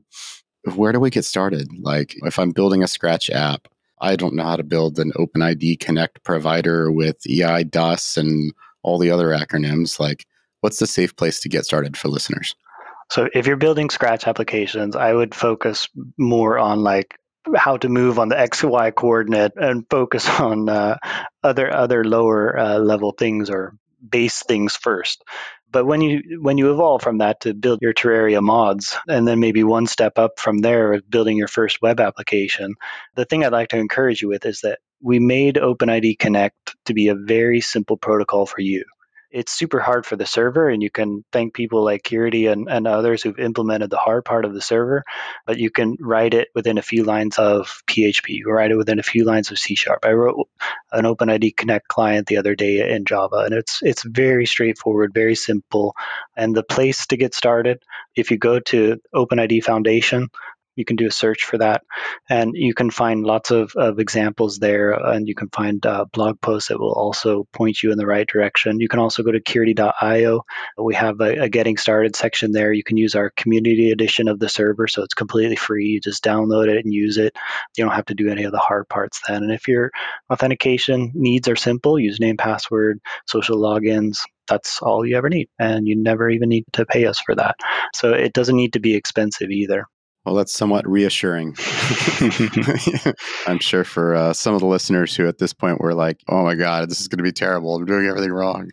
Where 0.75 0.91
do 0.91 0.99
we 0.99 1.09
get 1.09 1.23
started? 1.23 1.69
Like, 1.79 2.15
if 2.23 2.37
I'm 2.37 2.51
building 2.51 2.83
a 2.83 2.87
Scratch 2.87 3.29
app, 3.29 3.69
I 4.01 4.17
don't 4.17 4.35
know 4.35 4.43
how 4.43 4.57
to 4.57 4.63
build 4.63 4.99
an 4.99 5.13
OpenID 5.13 5.79
Connect 5.79 6.21
provider 6.23 6.91
with 6.91 7.17
EIDAS 7.29 8.17
and 8.17 8.53
all 8.81 8.97
the 8.97 9.11
other 9.11 9.27
acronyms. 9.27 9.99
Like, 9.99 10.25
what's 10.59 10.79
the 10.79 10.87
safe 10.87 11.15
place 11.15 11.39
to 11.41 11.49
get 11.49 11.63
started 11.63 11.95
for 11.95 12.09
listeners? 12.09 12.55
So, 13.13 13.29
if 13.31 13.45
you're 13.45 13.57
building 13.57 13.91
Scratch 13.91 14.25
applications, 14.25 14.95
I 14.95 15.13
would 15.13 15.35
focus 15.35 15.87
more 16.17 16.57
on 16.57 16.79
like 16.79 17.15
how 17.55 17.77
to 17.77 17.87
move 17.87 18.17
on 18.17 18.29
the 18.29 18.39
x 18.39 18.63
y 18.63 18.89
coordinate 18.89 19.51
and 19.55 19.85
focus 19.87 20.27
on 20.39 20.67
uh, 20.67 20.97
other 21.43 21.71
other 21.71 22.03
lower 22.03 22.57
uh, 22.57 22.79
level 22.79 23.11
things 23.11 23.51
or 23.51 23.77
base 24.09 24.41
things 24.41 24.75
first. 24.75 25.23
But 25.69 25.85
when 25.85 26.01
you 26.01 26.39
when 26.41 26.57
you 26.57 26.71
evolve 26.71 27.03
from 27.03 27.19
that 27.19 27.41
to 27.41 27.53
build 27.53 27.83
your 27.83 27.93
terraria 27.93 28.41
mods 28.41 28.97
and 29.07 29.27
then 29.27 29.39
maybe 29.39 29.63
one 29.63 29.85
step 29.85 30.17
up 30.17 30.39
from 30.39 30.57
there 30.57 30.99
building 31.07 31.37
your 31.37 31.47
first 31.47 31.83
web 31.83 31.99
application 31.99 32.73
the 33.15 33.25
thing 33.25 33.43
i'd 33.43 33.51
like 33.51 33.69
to 33.69 33.77
encourage 33.77 34.21
you 34.21 34.27
with 34.27 34.45
is 34.45 34.61
that 34.61 34.79
we 35.01 35.19
made 35.19 35.55
openid 35.55 36.17
connect 36.19 36.75
to 36.85 36.93
be 36.93 37.07
a 37.07 37.15
very 37.15 37.59
simple 37.59 37.97
protocol 37.97 38.45
for 38.45 38.61
you 38.61 38.83
it's 39.33 39.51
super 39.51 39.79
hard 39.79 40.05
for 40.05 40.15
the 40.15 40.27
server 40.27 40.69
and 40.69 40.83
you 40.83 40.91
can 40.91 41.25
thank 41.31 41.53
people 41.55 41.83
like 41.83 42.03
Curity 42.03 42.51
and, 42.51 42.69
and 42.69 42.87
others 42.87 43.23
who've 43.23 43.39
implemented 43.39 43.89
the 43.89 43.97
hard 43.97 44.23
part 44.23 44.45
of 44.45 44.53
the 44.53 44.61
server 44.61 45.03
but 45.47 45.57
you 45.57 45.71
can 45.71 45.97
write 45.99 46.35
it 46.35 46.49
within 46.53 46.77
a 46.77 46.83
few 46.83 47.03
lines 47.03 47.39
of 47.39 47.81
php 47.87 48.27
you 48.27 48.49
write 48.49 48.71
it 48.71 48.77
within 48.77 48.99
a 48.99 49.03
few 49.03 49.25
lines 49.25 49.49
of 49.51 49.57
c 49.57 49.75
sharp. 49.75 50.05
I 50.05 50.11
wrote 50.11 50.47
an 50.91 51.05
openid 51.05 51.57
connect 51.57 51.87
client 51.87 52.27
the 52.27 52.37
other 52.37 52.55
day 52.55 52.93
in 52.93 53.05
java 53.05 53.37
and 53.45 53.53
it's 53.53 53.79
it's 53.81 54.03
very 54.03 54.45
straightforward 54.45 55.13
very 55.13 55.35
simple 55.35 55.95
and 56.37 56.55
the 56.55 56.63
place 56.63 57.07
to 57.07 57.17
get 57.17 57.33
started 57.33 57.81
if 58.15 58.29
you 58.29 58.37
go 58.37 58.59
to 58.59 59.01
openid 59.13 59.63
foundation 59.63 60.29
you 60.75 60.85
can 60.85 60.95
do 60.95 61.07
a 61.07 61.11
search 61.11 61.43
for 61.43 61.57
that 61.57 61.83
and 62.29 62.53
you 62.55 62.73
can 62.73 62.89
find 62.89 63.23
lots 63.23 63.51
of, 63.51 63.73
of 63.75 63.99
examples 63.99 64.59
there 64.59 64.91
and 64.91 65.27
you 65.27 65.35
can 65.35 65.49
find 65.49 65.85
uh, 65.85 66.05
blog 66.13 66.39
posts 66.41 66.69
that 66.69 66.79
will 66.79 66.93
also 66.93 67.47
point 67.53 67.81
you 67.81 67.91
in 67.91 67.97
the 67.97 68.07
right 68.07 68.27
direction. 68.27 68.79
You 68.79 68.87
can 68.87 68.99
also 68.99 69.23
go 69.23 69.31
to 69.31 69.41
curity.io 69.41 70.41
we 70.77 70.95
have 70.95 71.19
a, 71.21 71.43
a, 71.43 71.49
getting 71.49 71.77
started 71.77 72.15
section 72.15 72.51
there. 72.51 72.73
You 72.73 72.83
can 72.83 72.97
use 72.97 73.15
our 73.15 73.29
community 73.31 73.91
edition 73.91 74.27
of 74.27 74.39
the 74.39 74.49
server 74.49 74.87
so 74.87 75.03
it's 75.03 75.13
completely 75.13 75.55
free. 75.55 75.87
You 75.87 76.01
just 76.01 76.23
download 76.23 76.67
it 76.67 76.83
and 76.83 76.93
use 76.93 77.17
it. 77.17 77.35
You 77.77 77.83
don't 77.83 77.93
have 77.93 78.05
to 78.05 78.15
do 78.15 78.29
any 78.29 78.43
of 78.43 78.51
the 78.51 78.59
hard 78.59 78.89
parts 78.89 79.21
then. 79.27 79.43
And 79.43 79.51
if 79.51 79.67
your 79.67 79.91
authentication 80.31 81.11
needs 81.13 81.47
are 81.47 81.55
simple 81.55 81.93
username 81.93 82.37
password 82.37 82.99
social 83.27 83.57
logins 83.57 84.19
that's 84.47 84.81
all 84.81 85.05
you 85.05 85.15
ever 85.15 85.29
need 85.29 85.47
and 85.57 85.87
you 85.87 85.95
never 85.95 86.29
even 86.29 86.49
need 86.49 86.65
to 86.73 86.85
pay 86.85 87.05
us 87.05 87.19
for 87.19 87.33
that. 87.35 87.55
So 87.93 88.11
it 88.11 88.33
doesn't 88.33 88.57
need 88.57 88.73
to 88.73 88.79
be 88.79 88.95
expensive 88.95 89.49
either 89.49 89.87
well, 90.25 90.35
that's 90.35 90.53
somewhat 90.53 90.87
reassuring. 90.87 91.55
I'm 93.47 93.59
sure 93.59 93.83
for 93.83 94.15
uh, 94.15 94.33
some 94.33 94.53
of 94.53 94.61
the 94.61 94.67
listeners 94.67 95.15
who 95.15 95.27
at 95.27 95.37
this 95.37 95.53
point 95.53 95.81
were 95.81 95.93
like, 95.93 96.21
oh 96.29 96.43
my 96.43 96.55
God, 96.55 96.89
this 96.89 97.01
is 97.01 97.07
going 97.07 97.17
to 97.17 97.23
be 97.23 97.31
terrible. 97.31 97.75
I'm 97.75 97.85
doing 97.85 98.05
everything 98.05 98.31
wrong. 98.31 98.69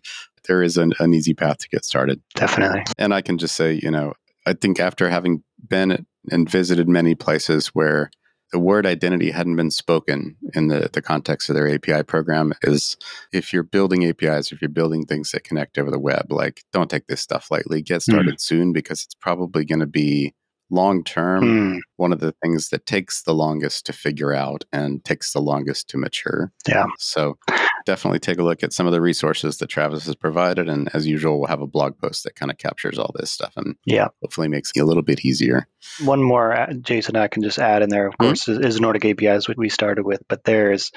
There 0.47 0.63
is 0.63 0.77
an, 0.77 0.93
an 0.99 1.13
easy 1.13 1.33
path 1.33 1.57
to 1.59 1.69
get 1.69 1.85
started. 1.85 2.21
Definitely. 2.35 2.83
And 2.97 3.13
I 3.13 3.21
can 3.21 3.37
just 3.37 3.55
say, 3.55 3.79
you 3.81 3.91
know, 3.91 4.13
I 4.45 4.53
think 4.53 4.79
after 4.79 5.09
having 5.09 5.43
been 5.67 6.05
and 6.31 6.49
visited 6.49 6.87
many 6.87 7.15
places 7.15 7.67
where 7.67 8.11
the 8.51 8.59
word 8.59 8.85
identity 8.85 9.31
hadn't 9.31 9.55
been 9.55 9.71
spoken 9.71 10.35
in 10.53 10.67
the, 10.67 10.89
the 10.91 11.01
context 11.01 11.49
of 11.49 11.55
their 11.55 11.73
API 11.73 12.03
program 12.03 12.53
is 12.63 12.97
if 13.31 13.53
you're 13.53 13.63
building 13.63 14.05
APIs, 14.05 14.51
if 14.51 14.61
you're 14.61 14.69
building 14.69 15.05
things 15.05 15.31
that 15.31 15.43
connect 15.43 15.77
over 15.77 15.89
the 15.89 15.99
web, 15.99 16.31
like 16.31 16.63
don't 16.73 16.89
take 16.89 17.07
this 17.07 17.21
stuff 17.21 17.49
lightly. 17.49 17.81
Get 17.81 18.03
hmm. 18.03 18.11
started 18.11 18.35
mm. 18.35 18.41
soon 18.41 18.73
because 18.73 19.03
it's 19.03 19.15
probably 19.15 19.63
going 19.63 19.79
to 19.79 19.87
be 19.87 20.33
long 20.71 21.03
term, 21.03 21.43
mm. 21.43 21.79
one 21.97 22.13
of 22.13 22.19
the 22.19 22.33
things 22.41 22.69
that 22.69 22.85
takes 22.85 23.21
the 23.23 23.33
longest 23.33 23.85
to 23.85 23.93
figure 23.93 24.33
out 24.33 24.63
and 24.71 25.03
takes 25.03 25.33
the 25.33 25.41
longest 25.41 25.89
to 25.89 25.97
mature. 25.97 26.51
Yeah. 26.67 26.85
So 26.97 27.37
definitely 27.85 28.19
take 28.19 28.39
a 28.39 28.43
look 28.43 28.63
at 28.63 28.73
some 28.73 28.85
of 28.85 28.91
the 28.91 29.01
resources 29.01 29.57
that 29.57 29.67
Travis 29.67 30.05
has 30.05 30.15
provided. 30.15 30.69
And 30.69 30.89
as 30.93 31.07
usual, 31.07 31.39
we'll 31.39 31.47
have 31.47 31.61
a 31.61 31.67
blog 31.67 31.97
post 31.99 32.23
that 32.23 32.35
kind 32.35 32.51
of 32.51 32.57
captures 32.57 32.97
all 32.97 33.13
this 33.15 33.31
stuff 33.31 33.53
and 33.55 33.75
yeah, 33.85 34.07
hopefully 34.21 34.47
makes 34.47 34.71
it 34.73 34.79
a 34.79 34.85
little 34.85 35.03
bit 35.03 35.25
easier. 35.25 35.67
One 36.03 36.23
more, 36.23 36.53
uh, 36.53 36.73
Jason, 36.73 37.15
I 37.15 37.27
can 37.27 37.43
just 37.43 37.59
add 37.59 37.81
in 37.81 37.89
there, 37.89 38.07
of 38.07 38.13
mm-hmm. 38.13 38.27
course, 38.27 38.47
is, 38.47 38.59
is 38.59 38.79
Nordic 38.79 39.05
APIs, 39.05 39.47
what 39.47 39.57
we 39.57 39.69
started 39.69 40.05
with, 40.05 40.21
but 40.27 40.43
there's 40.43 40.91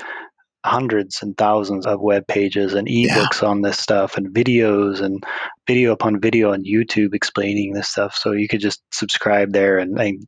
hundreds 0.65 1.23
and 1.23 1.37
thousands 1.37 1.87
of 1.87 2.01
web 2.01 2.27
pages 2.27 2.73
and 2.73 2.89
ebooks 2.89 3.43
yeah. 3.43 3.49
on 3.49 3.61
this 3.61 3.79
stuff 3.79 4.17
and 4.17 4.35
videos 4.35 5.01
and 5.01 5.23
video 5.67 5.93
upon 5.93 6.21
video 6.21 6.53
on 6.53 6.65
YouTube 6.65 7.15
explaining 7.15 7.75
this 7.75 7.89
stuff. 7.89 8.17
So 8.17 8.33
you 8.33 8.49
could 8.49 8.61
just 8.61 8.83
subscribe 8.91 9.53
there 9.53 9.79
and, 9.79 9.99
and, 10.01 10.27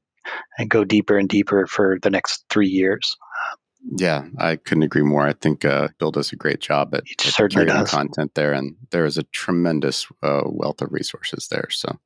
and 0.59 0.69
go 0.69 0.85
deeper 0.85 1.17
and 1.17 1.29
deeper 1.29 1.67
for 1.67 1.99
the 2.03 2.11
next 2.11 2.45
three 2.51 2.69
years. 2.69 3.17
Yeah, 3.97 4.27
I 4.39 4.57
couldn't 4.57 4.83
agree 4.83 5.03
more. 5.03 5.27
I 5.27 5.33
think 5.33 5.65
uh, 5.65 5.89
Bill 5.99 6.11
does 6.11 6.33
a 6.33 6.37
great 6.37 6.61
job 6.61 6.95
at, 6.95 7.01
at 7.01 7.19
curating 7.19 7.87
content 7.87 8.33
there, 8.35 8.53
and 8.53 8.75
there 8.91 9.05
is 9.05 9.17
a 9.17 9.23
tremendous 9.23 10.07
uh, 10.23 10.43
wealth 10.45 10.83
of 10.83 10.93
resources 10.93 11.47
there. 11.49 11.69
So 11.71 11.97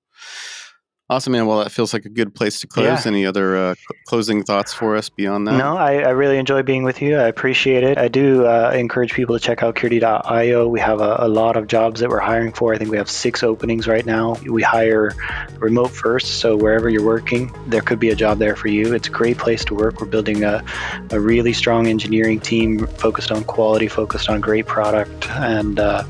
Awesome, 1.10 1.32
man. 1.32 1.48
Well, 1.48 1.58
that 1.58 1.72
feels 1.72 1.92
like 1.92 2.04
a 2.04 2.08
good 2.08 2.36
place 2.36 2.60
to 2.60 2.68
close. 2.68 3.04
Yeah. 3.04 3.10
Any 3.10 3.26
other 3.26 3.56
uh, 3.56 3.74
cl- 3.74 4.00
closing 4.04 4.44
thoughts 4.44 4.72
for 4.72 4.94
us 4.94 5.08
beyond 5.08 5.48
that? 5.48 5.56
No, 5.56 5.76
I, 5.76 5.94
I, 6.02 6.10
really 6.10 6.38
enjoy 6.38 6.62
being 6.62 6.84
with 6.84 7.02
you. 7.02 7.16
I 7.16 7.24
appreciate 7.24 7.82
it. 7.82 7.98
I 7.98 8.06
do 8.06 8.46
uh, 8.46 8.70
encourage 8.72 9.12
people 9.12 9.36
to 9.36 9.44
check 9.44 9.64
out 9.64 9.74
Curity.io. 9.74 10.68
We 10.68 10.78
have 10.78 11.00
a, 11.00 11.16
a, 11.18 11.28
lot 11.28 11.56
of 11.56 11.66
jobs 11.66 11.98
that 11.98 12.10
we're 12.10 12.20
hiring 12.20 12.52
for. 12.52 12.72
I 12.72 12.78
think 12.78 12.92
we 12.92 12.96
have 12.96 13.10
six 13.10 13.42
openings 13.42 13.88
right 13.88 14.06
now. 14.06 14.36
We 14.48 14.62
hire 14.62 15.10
remote 15.58 15.88
first, 15.88 16.38
so 16.38 16.56
wherever 16.56 16.88
you're 16.88 17.04
working, 17.04 17.52
there 17.66 17.82
could 17.82 17.98
be 17.98 18.10
a 18.10 18.14
job 18.14 18.38
there 18.38 18.54
for 18.54 18.68
you. 18.68 18.94
It's 18.94 19.08
a 19.08 19.10
great 19.10 19.36
place 19.36 19.64
to 19.64 19.74
work. 19.74 20.00
We're 20.00 20.06
building 20.06 20.44
a, 20.44 20.64
a 21.10 21.18
really 21.18 21.54
strong 21.54 21.88
engineering 21.88 22.38
team 22.38 22.86
focused 22.86 23.32
on 23.32 23.42
quality, 23.42 23.88
focused 23.88 24.28
on 24.30 24.40
great 24.40 24.66
product, 24.66 25.28
and 25.30 25.80
uh, 25.80 26.04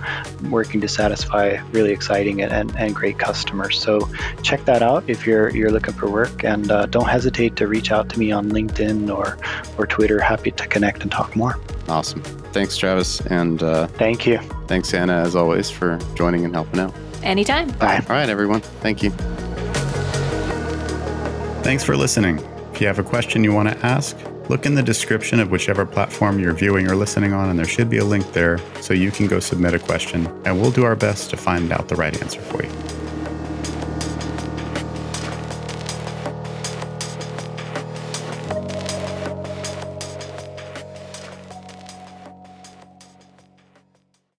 working 0.50 0.82
to 0.82 0.88
satisfy 0.88 1.56
really 1.72 1.92
exciting 1.92 2.42
and, 2.42 2.52
and, 2.52 2.76
and 2.76 2.94
great 2.94 3.18
customers. 3.18 3.80
So 3.80 4.06
check 4.42 4.66
that 4.66 4.82
out 4.82 4.89
out 4.90 5.08
if 5.08 5.26
you're 5.26 5.50
you're 5.50 5.70
looking 5.70 5.94
for 5.94 6.10
work, 6.10 6.44
and 6.44 6.70
uh, 6.70 6.86
don't 6.86 7.08
hesitate 7.08 7.56
to 7.56 7.66
reach 7.66 7.90
out 7.92 8.08
to 8.10 8.18
me 8.18 8.32
on 8.32 8.50
LinkedIn 8.50 9.14
or 9.14 9.38
or 9.78 9.86
Twitter. 9.86 10.20
Happy 10.20 10.50
to 10.50 10.66
connect 10.66 11.02
and 11.02 11.10
talk 11.12 11.36
more. 11.36 11.58
Awesome. 11.88 12.22
Thanks, 12.52 12.76
Travis, 12.76 13.20
and 13.26 13.62
uh, 13.62 13.86
thank 13.86 14.26
you. 14.26 14.38
Thanks, 14.66 14.92
Anna, 14.94 15.14
as 15.14 15.36
always, 15.36 15.70
for 15.70 15.98
joining 16.14 16.44
and 16.44 16.54
helping 16.54 16.80
out. 16.80 16.94
Anytime. 17.22 17.70
Bye. 17.78 18.04
All 18.08 18.16
right, 18.16 18.28
everyone. 18.28 18.60
Thank 18.60 19.02
you. 19.02 19.10
Thanks 21.62 21.84
for 21.84 21.96
listening. 21.96 22.38
If 22.72 22.80
you 22.80 22.86
have 22.86 22.98
a 22.98 23.04
question 23.04 23.44
you 23.44 23.52
want 23.52 23.68
to 23.68 23.86
ask, 23.86 24.16
look 24.48 24.66
in 24.66 24.74
the 24.74 24.82
description 24.82 25.38
of 25.38 25.50
whichever 25.50 25.84
platform 25.84 26.40
you're 26.40 26.54
viewing 26.54 26.90
or 26.90 26.96
listening 26.96 27.32
on, 27.32 27.50
and 27.50 27.58
there 27.58 27.66
should 27.66 27.90
be 27.90 27.98
a 27.98 28.04
link 28.04 28.32
there 28.32 28.58
so 28.80 28.94
you 28.94 29.10
can 29.10 29.26
go 29.26 29.38
submit 29.38 29.74
a 29.74 29.78
question, 29.78 30.26
and 30.44 30.60
we'll 30.60 30.70
do 30.70 30.84
our 30.84 30.96
best 30.96 31.30
to 31.30 31.36
find 31.36 31.72
out 31.72 31.88
the 31.88 31.96
right 31.96 32.20
answer 32.22 32.40
for 32.40 32.64
you. 32.64 32.99